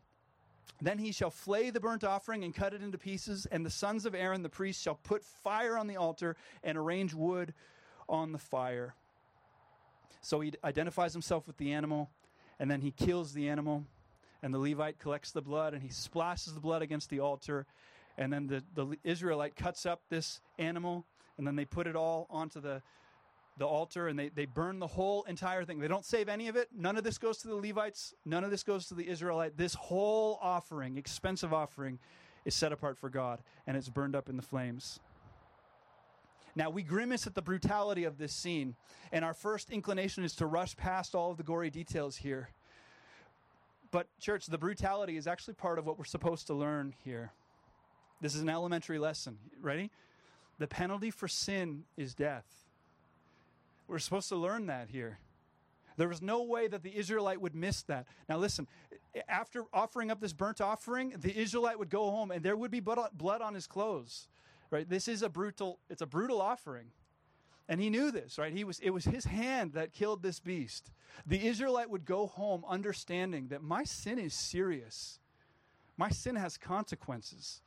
[0.80, 4.06] Then he shall flay the burnt offering and cut it into pieces, and the sons
[4.06, 7.52] of Aaron, the priest, shall put fire on the altar and arrange wood
[8.08, 8.94] on the fire.
[10.20, 12.10] So he identifies himself with the animal,
[12.60, 13.84] and then he kills the animal,
[14.42, 17.66] and the Levite collects the blood, and he splashes the blood against the altar,
[18.18, 21.06] and then the, the Israelite cuts up this animal,
[21.38, 22.82] and then they put it all onto the,
[23.58, 25.78] the altar and they, they burn the whole entire thing.
[25.78, 26.68] They don't save any of it.
[26.76, 28.14] None of this goes to the Levites.
[28.26, 29.56] None of this goes to the Israelite.
[29.56, 31.98] This whole offering, expensive offering,
[32.44, 35.00] is set apart for God and it's burned up in the flames.
[36.56, 38.74] Now, we grimace at the brutality of this scene,
[39.12, 42.48] and our first inclination is to rush past all of the gory details here.
[43.92, 47.32] But, church, the brutality is actually part of what we're supposed to learn here.
[48.20, 49.38] This is an elementary lesson.
[49.60, 49.90] Ready?
[50.58, 52.46] The penalty for sin is death.
[53.86, 55.18] We're supposed to learn that here.
[55.96, 58.06] There was no way that the Israelite would miss that.
[58.28, 58.68] Now, listen,
[59.28, 62.80] after offering up this burnt offering, the Israelite would go home and there would be
[62.80, 64.28] blood on his clothes.
[64.70, 64.88] Right?
[64.88, 66.92] This is a brutal, it's a brutal offering.
[67.68, 68.52] And he knew this, right?
[68.52, 70.90] He was, it was his hand that killed this beast.
[71.26, 75.18] The Israelite would go home understanding that my sin is serious.
[75.96, 77.60] My sin has consequences.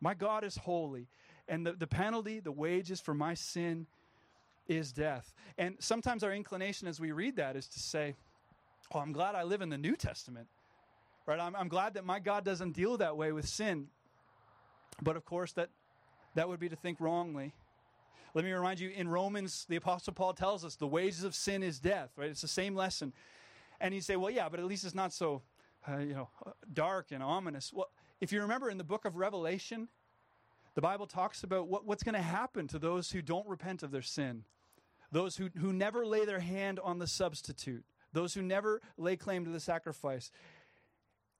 [0.00, 1.08] My God is holy.
[1.48, 3.86] And the, the penalty, the wages for my sin
[4.66, 5.32] is death.
[5.58, 8.16] And sometimes our inclination as we read that is to say,
[8.92, 10.46] Oh, I'm glad I live in the New Testament.
[11.26, 11.40] Right?
[11.40, 13.88] I'm, I'm glad that my God doesn't deal that way with sin.
[15.02, 15.70] But of course, that,
[16.34, 17.54] that would be to think wrongly.
[18.34, 21.62] Let me remind you in Romans, the Apostle Paul tells us the wages of sin
[21.62, 22.28] is death, right?
[22.28, 23.12] It's the same lesson.
[23.80, 25.42] And you say, well, yeah, but at least it's not so,
[25.88, 26.28] uh, you know,
[26.72, 27.72] dark and ominous.
[27.72, 27.88] Well,
[28.20, 29.88] if you remember in the book of Revelation,
[30.74, 33.90] the Bible talks about what, what's going to happen to those who don't repent of
[33.90, 34.44] their sin,
[35.12, 39.44] those who, who never lay their hand on the substitute, those who never lay claim
[39.44, 40.30] to the sacrifice.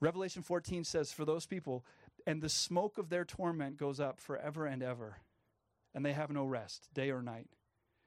[0.00, 1.84] Revelation 14 says, For those people,
[2.26, 5.18] and the smoke of their torment goes up forever and ever,
[5.94, 7.48] and they have no rest, day or night.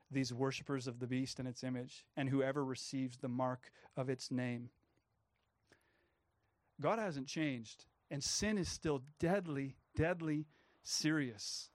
[0.10, 4.32] These worshippers of the beast and its image, and whoever receives the mark of its
[4.32, 4.69] name.
[6.80, 7.86] God hasn't changed.
[8.10, 10.46] And sin is still deadly, deadly
[10.84, 11.70] serious.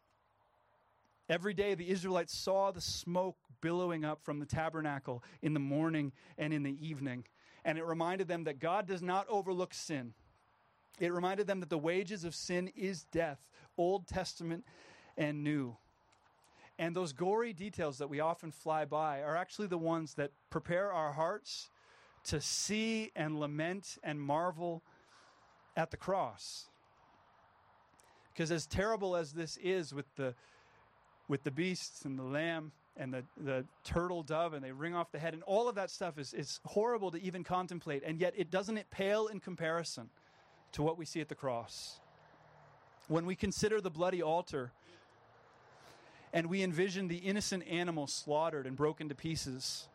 [1.29, 6.12] Every day the Israelites saw the smoke billowing up from the tabernacle in the morning
[6.37, 7.25] and in the evening.
[7.64, 10.14] And it reminded them that God does not overlook sin.
[10.99, 13.38] It reminded them that the wages of sin is death,
[13.79, 14.64] Old Testament
[15.16, 15.77] and New.
[16.79, 20.92] And those gory details that we often fly by are actually the ones that prepare
[20.92, 21.71] our hearts
[22.25, 24.83] to see and lament and marvel
[25.76, 26.66] at the cross.
[28.32, 30.35] Because as terrible as this is with the
[31.28, 35.11] with the beasts and the lamb and the, the turtle dove and they wring off
[35.12, 38.35] the head and all of that stuff is, is horrible to even contemplate and yet
[38.37, 40.11] it doesn't it pale in comparison
[40.72, 42.00] to what we see at the cross
[43.08, 44.72] when we consider the bloody altar
[46.32, 49.88] and we envision the innocent animal slaughtered and broken to pieces.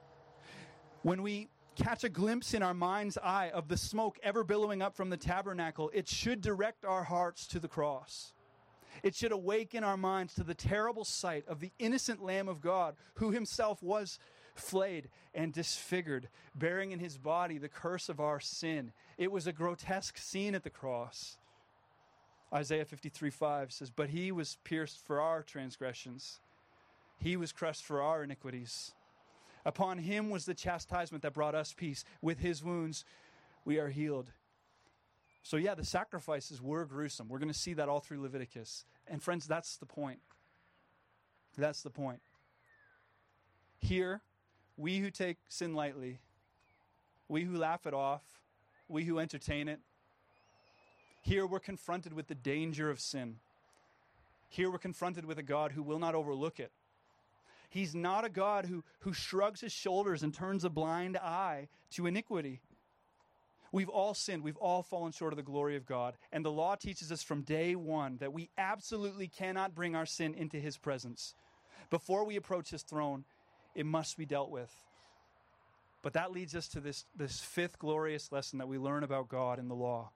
[1.01, 4.95] When we catch a glimpse in our mind's eye of the smoke ever billowing up
[4.95, 8.33] from the tabernacle, it should direct our hearts to the cross.
[9.03, 12.95] It should awaken our minds to the terrible sight of the innocent Lamb of God
[13.15, 14.17] who himself was
[14.55, 18.91] flayed and disfigured, bearing in his body the curse of our sin.
[19.17, 21.37] It was a grotesque scene at the cross.
[22.51, 26.39] Isaiah 53 5 says, But he was pierced for our transgressions,
[27.19, 28.93] he was crushed for our iniquities.
[29.67, 32.05] Upon him was the chastisement that brought us peace.
[32.21, 33.03] With his wounds,
[33.65, 34.31] we are healed.
[35.43, 37.27] So, yeah, the sacrifices were gruesome.
[37.27, 38.85] We're going to see that all through Leviticus.
[39.09, 40.19] And, friends, that's the point.
[41.57, 42.21] That's the point.
[43.79, 44.21] Here,
[44.77, 46.19] we who take sin lightly,
[47.27, 48.21] we who laugh it off,
[48.87, 49.81] we who entertain it,
[51.23, 53.35] here we're confronted with the danger of sin.
[54.47, 56.71] Here we're confronted with a God who will not overlook it.
[57.69, 62.07] He's not a God who, who shrugs his shoulders and turns a blind eye to
[62.07, 62.61] iniquity.
[63.71, 64.43] We've all sinned.
[64.43, 66.15] We've all fallen short of the glory of God.
[66.31, 70.33] And the law teaches us from day one that we absolutely cannot bring our sin
[70.33, 71.33] into his presence.
[71.89, 73.25] Before we approach his throne,
[73.75, 74.73] it must be dealt with.
[76.01, 79.59] But that leads us to this, this fifth glorious lesson that we learn about God
[79.59, 80.11] in the law.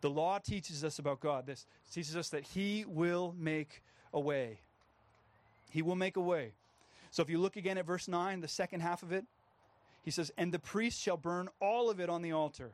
[0.00, 1.46] The law teaches us about God.
[1.46, 4.58] This teaches us that He will make a way.
[5.70, 6.52] He will make a way.
[7.16, 9.24] So if you look again at verse 9, the second half of it,
[10.02, 12.72] he says, And the priest shall burn all of it on the altar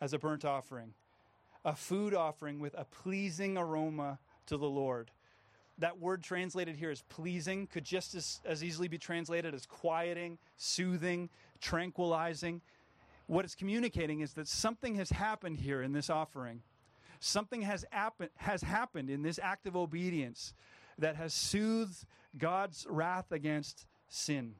[0.00, 0.94] as a burnt offering,
[1.64, 5.12] a food offering with a pleasing aroma to the Lord.
[5.78, 10.38] That word translated here as pleasing could just as, as easily be translated as quieting,
[10.56, 11.28] soothing,
[11.60, 12.62] tranquilizing.
[13.28, 16.62] What it's communicating is that something has happened here in this offering.
[17.20, 17.84] Something has,
[18.38, 20.52] has happened in this act of obedience
[21.02, 22.04] that has soothed
[22.38, 24.54] God's wrath against sin.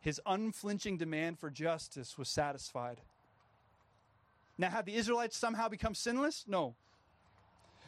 [0.00, 3.00] His unflinching demand for justice was satisfied.
[4.56, 6.44] Now, had the Israelites somehow become sinless?
[6.48, 6.76] No.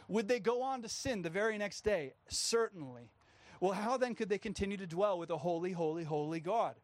[0.06, 2.12] Would they go on to sin the very next day?
[2.28, 3.10] Certainly.
[3.58, 6.74] Well, how then could they continue to dwell with a holy, holy, holy God?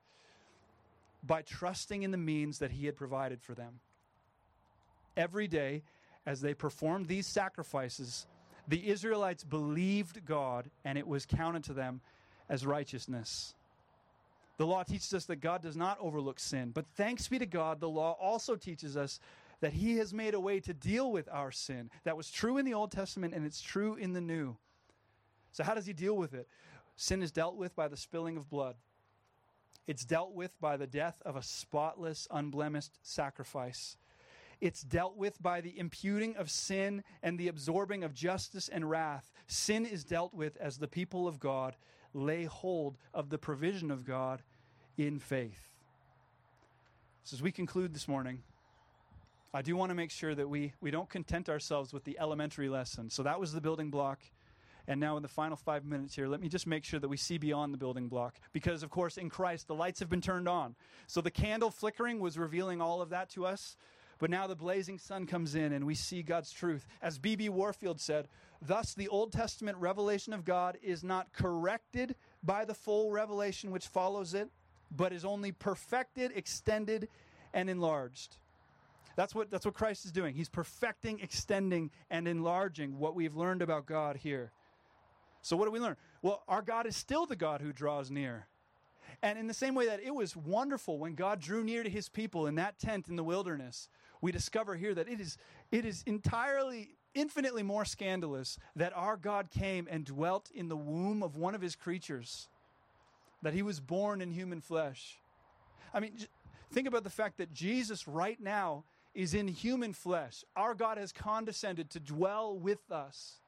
[1.23, 3.81] By trusting in the means that He had provided for them.
[5.17, 5.83] Every day,
[6.25, 8.27] as they performed these sacrifices,
[8.69, 12.01] the Israelites believed God and it was counted to them
[12.49, 13.55] as righteousness.
[14.57, 17.81] The law teaches us that God does not overlook sin, but thanks be to God,
[17.81, 19.19] the law also teaches us
[19.61, 21.91] that He has made a way to deal with our sin.
[22.05, 24.57] That was true in the Old Testament and it's true in the New.
[25.53, 26.49] So, how does He deal with it?
[26.97, 28.77] Sin is dealt with by the spilling of blood,
[29.87, 33.97] it's dealt with by the death of a spotless, unblemished sacrifice.
[34.65, 39.31] It's dealt with by the imputing of sin and the absorbing of justice and wrath.
[39.47, 41.77] Sin is dealt with as the people of God
[42.15, 44.41] lay hold of the provision of God
[44.97, 45.69] in faith.
[47.25, 48.43] So, as we conclude this morning,
[49.53, 52.71] I do want to make sure that we, we don't content ourselves with the elementary
[52.71, 53.11] lesson.
[53.11, 54.21] So, that was the building block.
[54.89, 57.19] And now, in the final five minutes here, let me just make sure that we
[57.19, 58.41] see beyond the building block.
[58.55, 60.75] Because, of course, in Christ, the lights have been turned on.
[61.07, 63.77] So, the candle flickering was revealing all of that to us.
[64.25, 66.87] But now the blazing sun comes in and we see God's truth.
[67.03, 67.51] As B.B.
[67.51, 68.27] Warfield said,
[68.63, 73.87] thus the Old Testament revelation of God is not corrected by the full revelation which
[73.87, 74.49] follows it,
[74.91, 77.09] but is only perfected, extended,
[77.53, 78.39] and enlarged.
[79.15, 80.35] That's what, that's what Christ is doing.
[80.35, 84.53] He's perfecting, extending, and enlarging what we've learned about God here.
[85.43, 85.97] So, what do we learn?
[86.23, 88.47] Well, our God is still the God who draws near.
[89.23, 92.09] And in the same way that it was wonderful when God drew near to his
[92.09, 93.89] people in that tent in the wilderness,
[94.25, 95.37] we discover here that it is,
[95.71, 101.23] it is entirely, infinitely more scandalous that our God came and dwelt in the womb
[101.23, 102.49] of one of his creatures,
[103.43, 105.19] that he was born in human flesh.
[105.93, 106.13] I mean,
[106.73, 108.85] think about the fact that Jesus right now
[109.15, 110.43] is in human flesh.
[110.57, 113.41] Our God has condescended to dwell with us.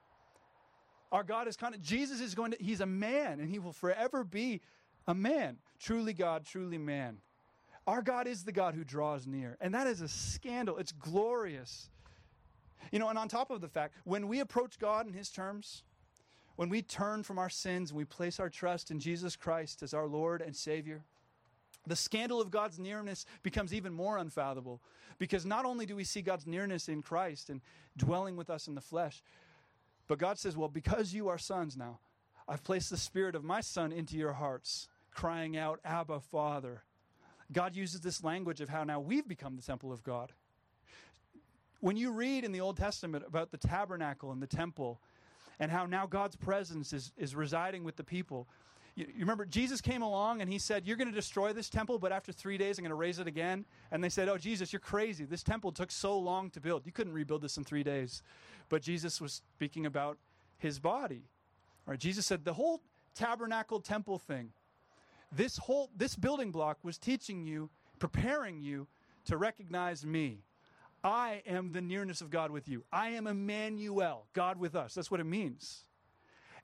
[1.11, 4.25] Our God is kind Jesus is going to, he's a man and he will forever
[4.25, 4.61] be
[5.09, 5.57] a man.
[5.81, 7.17] Truly God, truly man.
[7.87, 9.57] Our God is the God who draws near.
[9.61, 10.79] And that is a scandal.
[10.79, 11.89] It's glorious.
[12.91, 15.83] You know, and on top of the fact, when we approach God in His terms,
[16.57, 19.95] when we turn from our sins and we place our trust in Jesus Christ as
[19.95, 21.05] our Lord and Savior,
[21.87, 24.81] the scandal of God's nearness becomes even more unfathomable
[25.19, 27.61] because not only do we see God's nearness in Christ and
[27.97, 29.23] dwelling with us in the flesh,
[30.09, 32.01] but God says, Well, because you are sons now,
[32.49, 36.83] I've placed the Spirit of my Son into your hearts, crying out, Abba, Father.
[37.53, 40.33] God uses this language of how now we've become the temple of God.
[41.81, 45.01] When you read in the Old Testament about the tabernacle and the temple,
[45.59, 48.49] and how now God's presence is, is residing with the people.
[48.95, 51.99] You, you remember, Jesus came along and he said, You're going to destroy this temple,
[51.99, 53.65] but after three days, I'm going to raise it again.
[53.91, 55.25] And they said, Oh, Jesus, you're crazy.
[55.25, 56.85] This temple took so long to build.
[56.85, 58.23] You couldn't rebuild this in three days.
[58.69, 60.19] But Jesus was speaking about
[60.59, 61.23] his body.
[61.87, 62.83] All right, Jesus said, The whole
[63.15, 64.51] tabernacle temple thing,
[65.33, 68.87] this whole this building block was teaching you, preparing you
[69.27, 70.45] to recognize me.
[71.05, 72.85] I am the nearness of God with you.
[72.93, 74.95] I am Emmanuel, God with us.
[74.95, 75.85] That's what it means.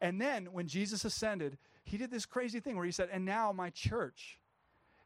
[0.01, 3.53] And then when Jesus ascended, he did this crazy thing where he said, "And now
[3.53, 4.41] my church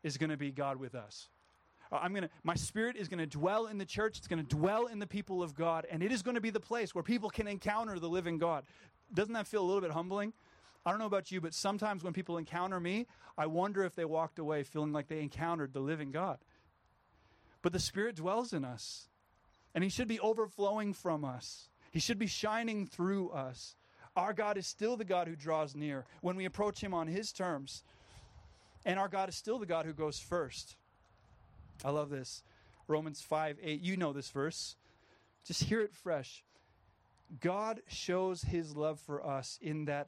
[0.03, 1.29] is going to be God with us."
[1.93, 4.45] Uh, I'm going to my spirit is going to dwell in the church, it's going
[4.45, 6.95] to dwell in the people of God, and it is going to be the place
[6.95, 8.65] where people can encounter the living God.
[9.13, 10.33] Doesn't that feel a little bit humbling?
[10.87, 14.05] I don't know about you, but sometimes when people encounter me, I wonder if they
[14.05, 16.39] walked away feeling like they encountered the living God.
[17.61, 19.09] But the Spirit dwells in us,
[19.75, 21.71] and He should be overflowing from us.
[21.91, 23.75] He should be shining through us.
[24.15, 27.33] Our God is still the God who draws near when we approach Him on His
[27.33, 27.83] terms.
[28.85, 30.77] And our God is still the God who goes first.
[31.85, 32.45] I love this.
[32.87, 33.81] Romans 5 8.
[33.81, 34.77] You know this verse.
[35.45, 36.45] Just hear it fresh.
[37.41, 40.07] God shows His love for us in that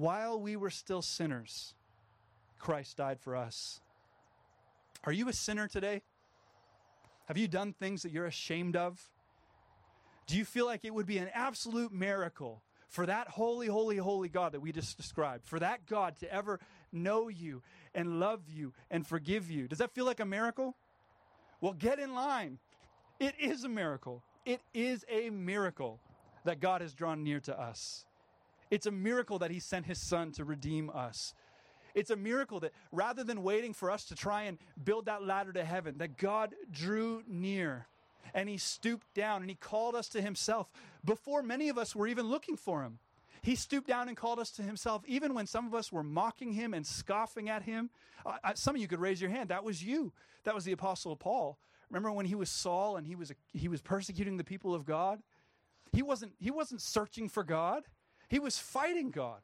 [0.00, 1.74] while we were still sinners,
[2.58, 3.80] Christ died for us.
[5.04, 6.00] Are you a sinner today?
[7.26, 8.98] Have you done things that you're ashamed of?
[10.26, 14.28] Do you feel like it would be an absolute miracle for that holy, holy, holy
[14.28, 16.60] God that we just described, for that God to ever
[16.92, 17.62] know you
[17.94, 19.68] and love you and forgive you?
[19.68, 20.76] Does that feel like a miracle?
[21.60, 22.58] Well, get in line.
[23.18, 24.22] It is a miracle.
[24.46, 26.00] It is a miracle
[26.44, 28.06] that God has drawn near to us.
[28.70, 31.34] It's a miracle that He sent His Son to redeem us.
[31.94, 35.52] It's a miracle that rather than waiting for us to try and build that ladder
[35.52, 37.86] to heaven, that God drew near
[38.34, 40.70] and he stooped down and he called us to himself
[41.04, 42.98] before many of us were even looking for him.
[43.42, 46.52] He stooped down and called us to himself, even when some of us were mocking
[46.52, 47.88] him and scoffing at him.
[48.24, 49.48] Uh, some of you could raise your hand.
[49.48, 50.12] That was you.
[50.44, 51.58] That was the Apostle Paul.
[51.88, 55.20] Remember when he was Saul and he was, he was persecuting the people of God?
[55.92, 57.84] He wasn't, he wasn't searching for God,
[58.30, 59.40] he was fighting God.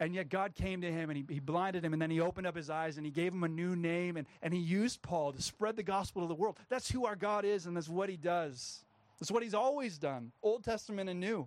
[0.00, 2.46] And yet God came to him and he, he blinded him and then he opened
[2.46, 5.32] up his eyes and he gave him a new name and, and he used Paul
[5.32, 6.56] to spread the gospel to the world.
[6.68, 8.84] That's who our God is and that's what he does.
[9.20, 11.46] That's what he's always done, Old Testament and New.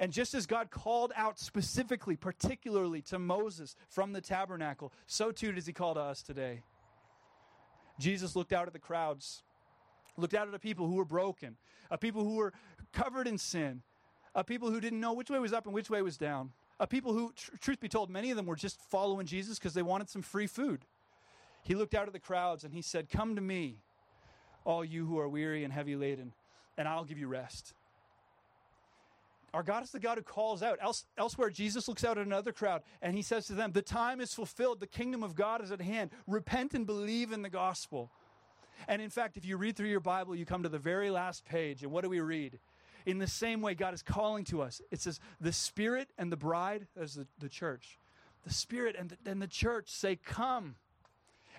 [0.00, 5.52] And just as God called out specifically, particularly to Moses from the tabernacle, so too
[5.52, 6.62] does he call to us today.
[8.00, 9.44] Jesus looked out at the crowds,
[10.16, 11.56] looked out at a people who were broken,
[11.88, 12.52] a people who were
[12.92, 13.82] covered in sin,
[14.34, 16.86] a people who didn't know which way was up and which way was down a
[16.86, 19.82] people who, tr- truth be told, many of them were just following Jesus because they
[19.82, 20.84] wanted some free food.
[21.62, 23.76] He looked out at the crowds and he said, Come to me,
[24.64, 26.32] all you who are weary and heavy laden,
[26.76, 27.74] and I'll give you rest.
[29.54, 30.78] Our God is the God who calls out.
[30.82, 34.20] Else, elsewhere, Jesus looks out at another crowd and he says to them, The time
[34.20, 34.80] is fulfilled.
[34.80, 36.10] The kingdom of God is at hand.
[36.26, 38.10] Repent and believe in the gospel.
[38.88, 41.44] And in fact, if you read through your Bible, you come to the very last
[41.44, 42.58] page, and what do we read?
[43.06, 44.80] In the same way, God is calling to us.
[44.90, 47.98] It says, the Spirit and the bride, as the, the church.
[48.44, 50.76] The Spirit and the, and the church say, Come.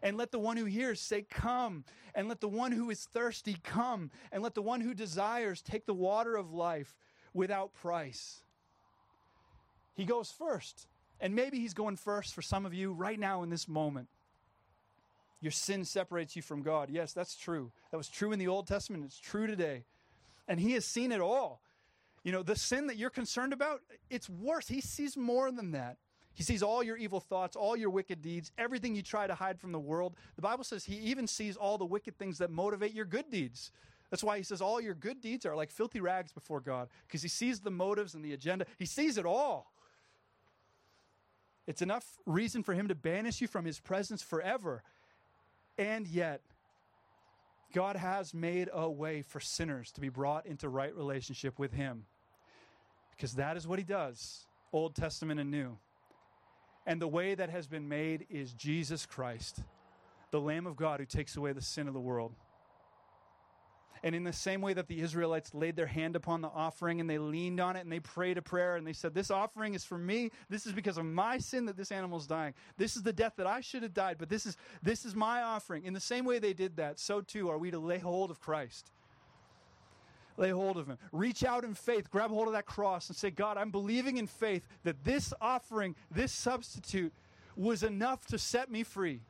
[0.01, 1.83] And let the one who hears say, Come.
[2.13, 4.11] And let the one who is thirsty come.
[4.31, 6.95] And let the one who desires take the water of life
[7.33, 8.41] without price.
[9.95, 10.87] He goes first.
[11.19, 14.07] And maybe he's going first for some of you right now in this moment.
[15.41, 16.89] Your sin separates you from God.
[16.89, 17.71] Yes, that's true.
[17.91, 19.05] That was true in the Old Testament.
[19.05, 19.83] It's true today
[20.47, 21.61] and he has seen it all.
[22.23, 24.67] You know, the sin that you're concerned about, it's worse.
[24.67, 25.97] He sees more than that.
[26.33, 29.59] He sees all your evil thoughts, all your wicked deeds, everything you try to hide
[29.59, 30.15] from the world.
[30.35, 33.71] The Bible says he even sees all the wicked things that motivate your good deeds.
[34.09, 37.21] That's why he says all your good deeds are like filthy rags before God, because
[37.21, 38.65] he sees the motives and the agenda.
[38.77, 39.71] He sees it all.
[41.67, 44.83] It's enough reason for him to banish you from his presence forever.
[45.77, 46.41] And yet,
[47.75, 52.05] God has made a way for sinners to be brought into right relationship with Him.
[53.11, 55.77] Because that is what He does, Old Testament and New.
[56.85, 59.61] And the way that has been made is Jesus Christ,
[60.31, 62.31] the Lamb of God who takes away the sin of the world.
[64.05, 67.09] And in the same way that the Israelites laid their hand upon the offering and
[67.09, 69.83] they leaned on it and they prayed a prayer and they said, This offering is
[69.83, 70.29] for me.
[70.47, 72.53] This is because of my sin that this animal is dying.
[72.77, 75.41] This is the death that I should have died, but this is, this is my
[75.41, 75.85] offering.
[75.85, 78.39] In the same way they did that, so too are we to lay hold of
[78.39, 78.91] Christ.
[80.37, 80.99] Lay hold of him.
[81.11, 84.27] Reach out in faith, grab hold of that cross, and say, God, I'm believing in
[84.27, 87.11] faith that this offering, this substitute,
[87.55, 89.21] was enough to set me free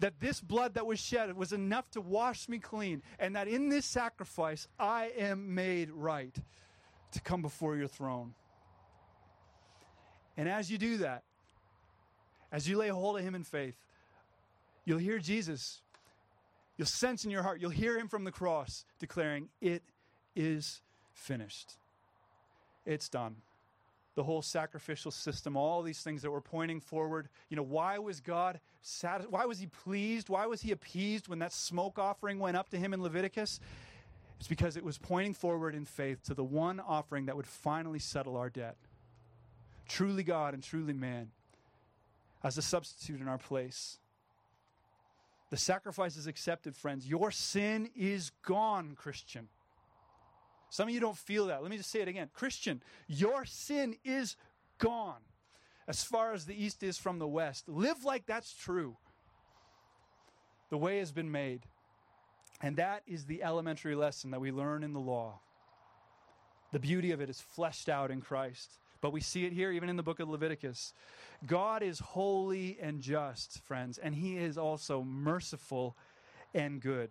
[0.00, 3.68] that this blood that was shed was enough to wash me clean, and that in
[3.68, 6.36] this sacrifice I am made right
[7.12, 8.34] to come before your throne.
[10.36, 11.24] And as you do that,
[12.52, 13.76] as you lay hold of him in faith,
[14.84, 15.82] you'll hear Jesus.
[16.76, 19.82] You'll sense in your heart, you'll hear him from the cross declaring, It
[20.36, 20.80] is
[21.12, 21.76] finished.
[22.86, 23.36] It's done.
[24.18, 27.28] The whole sacrificial system, all these things that were pointing forward.
[27.50, 29.30] You know, why was God satisfied?
[29.30, 30.28] Why was he pleased?
[30.28, 33.60] Why was he appeased when that smoke offering went up to him in Leviticus?
[34.40, 38.00] It's because it was pointing forward in faith to the one offering that would finally
[38.00, 38.74] settle our debt.
[39.86, 41.30] Truly God and truly man
[42.42, 43.98] as a substitute in our place.
[45.50, 47.06] The sacrifice is accepted, friends.
[47.06, 49.46] Your sin is gone, Christian.
[50.70, 51.62] Some of you don't feel that.
[51.62, 52.28] Let me just say it again.
[52.34, 54.36] Christian, your sin is
[54.78, 55.20] gone
[55.86, 57.68] as far as the east is from the west.
[57.68, 58.96] Live like that's true.
[60.70, 61.62] The way has been made.
[62.60, 65.40] And that is the elementary lesson that we learn in the law.
[66.72, 68.72] The beauty of it is fleshed out in Christ.
[69.00, 70.92] But we see it here even in the book of Leviticus.
[71.46, 75.96] God is holy and just, friends, and He is also merciful
[76.52, 77.10] and good.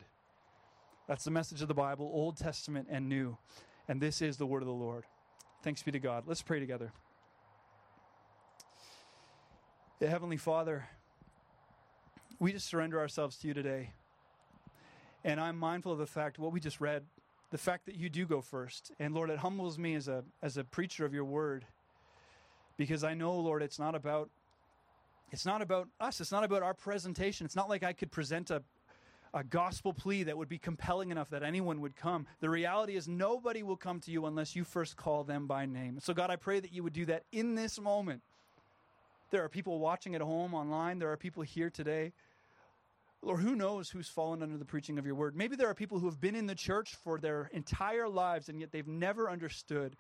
[1.08, 3.38] That's the message of the Bible, Old Testament and New.
[3.88, 5.06] And this is the word of the Lord.
[5.64, 6.26] Thanks be to God.
[6.28, 6.92] Let's pray together.
[10.02, 10.86] Heavenly Father,
[12.40, 13.92] we just surrender ourselves to you today.
[15.24, 17.04] And I'm mindful of the fact, what we just read,
[17.52, 18.92] the fact that you do go first.
[19.00, 21.66] And Lord, it humbles me as a, as a preacher of your word
[22.76, 24.30] because I know, Lord, it's not about
[25.30, 26.22] it's not about us.
[26.22, 27.46] It's not about our presentation.
[27.46, 28.64] It's not like I could present a,
[29.34, 32.26] a gospel plea that would be compelling enough that anyone would come.
[32.40, 36.00] The reality is, nobody will come to you unless you first call them by name.
[36.02, 38.22] So, God, I pray that you would do that in this moment.
[39.30, 42.14] There are people watching at home online, there are people here today.
[43.22, 45.36] Lord, who knows who's fallen under the preaching of your word?
[45.36, 48.60] Maybe there are people who have been in the church for their entire lives and
[48.60, 49.96] yet they've never understood,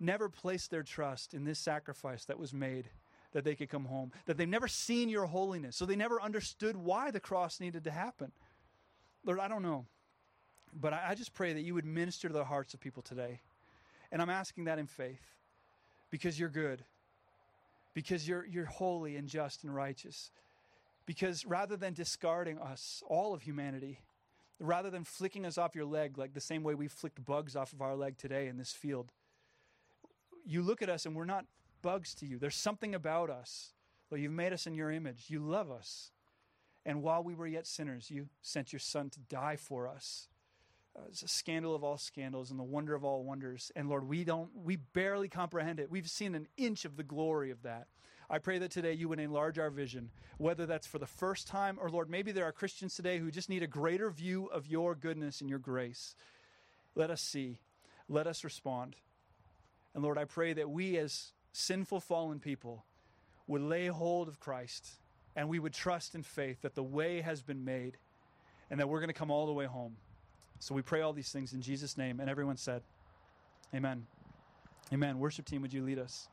[0.00, 2.88] never placed their trust in this sacrifice that was made
[3.34, 6.76] that they could come home, that they've never seen your holiness, so they never understood
[6.76, 8.32] why the cross needed to happen.
[9.24, 9.86] Lord, I don't know,
[10.72, 13.40] but I, I just pray that you would minister to the hearts of people today.
[14.10, 15.20] And I'm asking that in faith
[16.10, 16.84] because you're good,
[17.92, 20.30] because you're, you're holy and just and righteous.
[21.06, 23.98] Because rather than discarding us, all of humanity,
[24.60, 27.72] rather than flicking us off your leg like the same way we flicked bugs off
[27.72, 29.10] of our leg today in this field,
[30.46, 31.46] you look at us and we're not
[31.84, 32.38] bugs to you.
[32.38, 33.74] There's something about us.
[34.08, 35.26] Well, you've made us in your image.
[35.28, 36.10] You love us.
[36.86, 40.28] And while we were yet sinners, you sent your son to die for us.
[40.96, 43.70] Uh, it's a scandal of all scandals and the wonder of all wonders.
[43.76, 45.90] And Lord, we don't, we barely comprehend it.
[45.90, 47.88] We've seen an inch of the glory of that.
[48.30, 50.08] I pray that today you would enlarge our vision,
[50.38, 53.50] whether that's for the first time or, Lord, maybe there are Christians today who just
[53.50, 56.16] need a greater view of your goodness and your grace.
[56.94, 57.58] Let us see.
[58.08, 58.96] Let us respond.
[59.94, 62.84] And Lord, I pray that we as sinful, fallen people
[63.46, 64.88] would lay hold of Christ
[65.36, 67.96] and we would trust in faith that the way has been made
[68.70, 69.96] and that we're going to come all the way home.
[70.58, 72.20] So we pray all these things in Jesus' name.
[72.20, 72.82] And everyone said,
[73.74, 74.06] Amen.
[74.92, 75.18] Amen.
[75.18, 76.28] Worship team, would you lead us?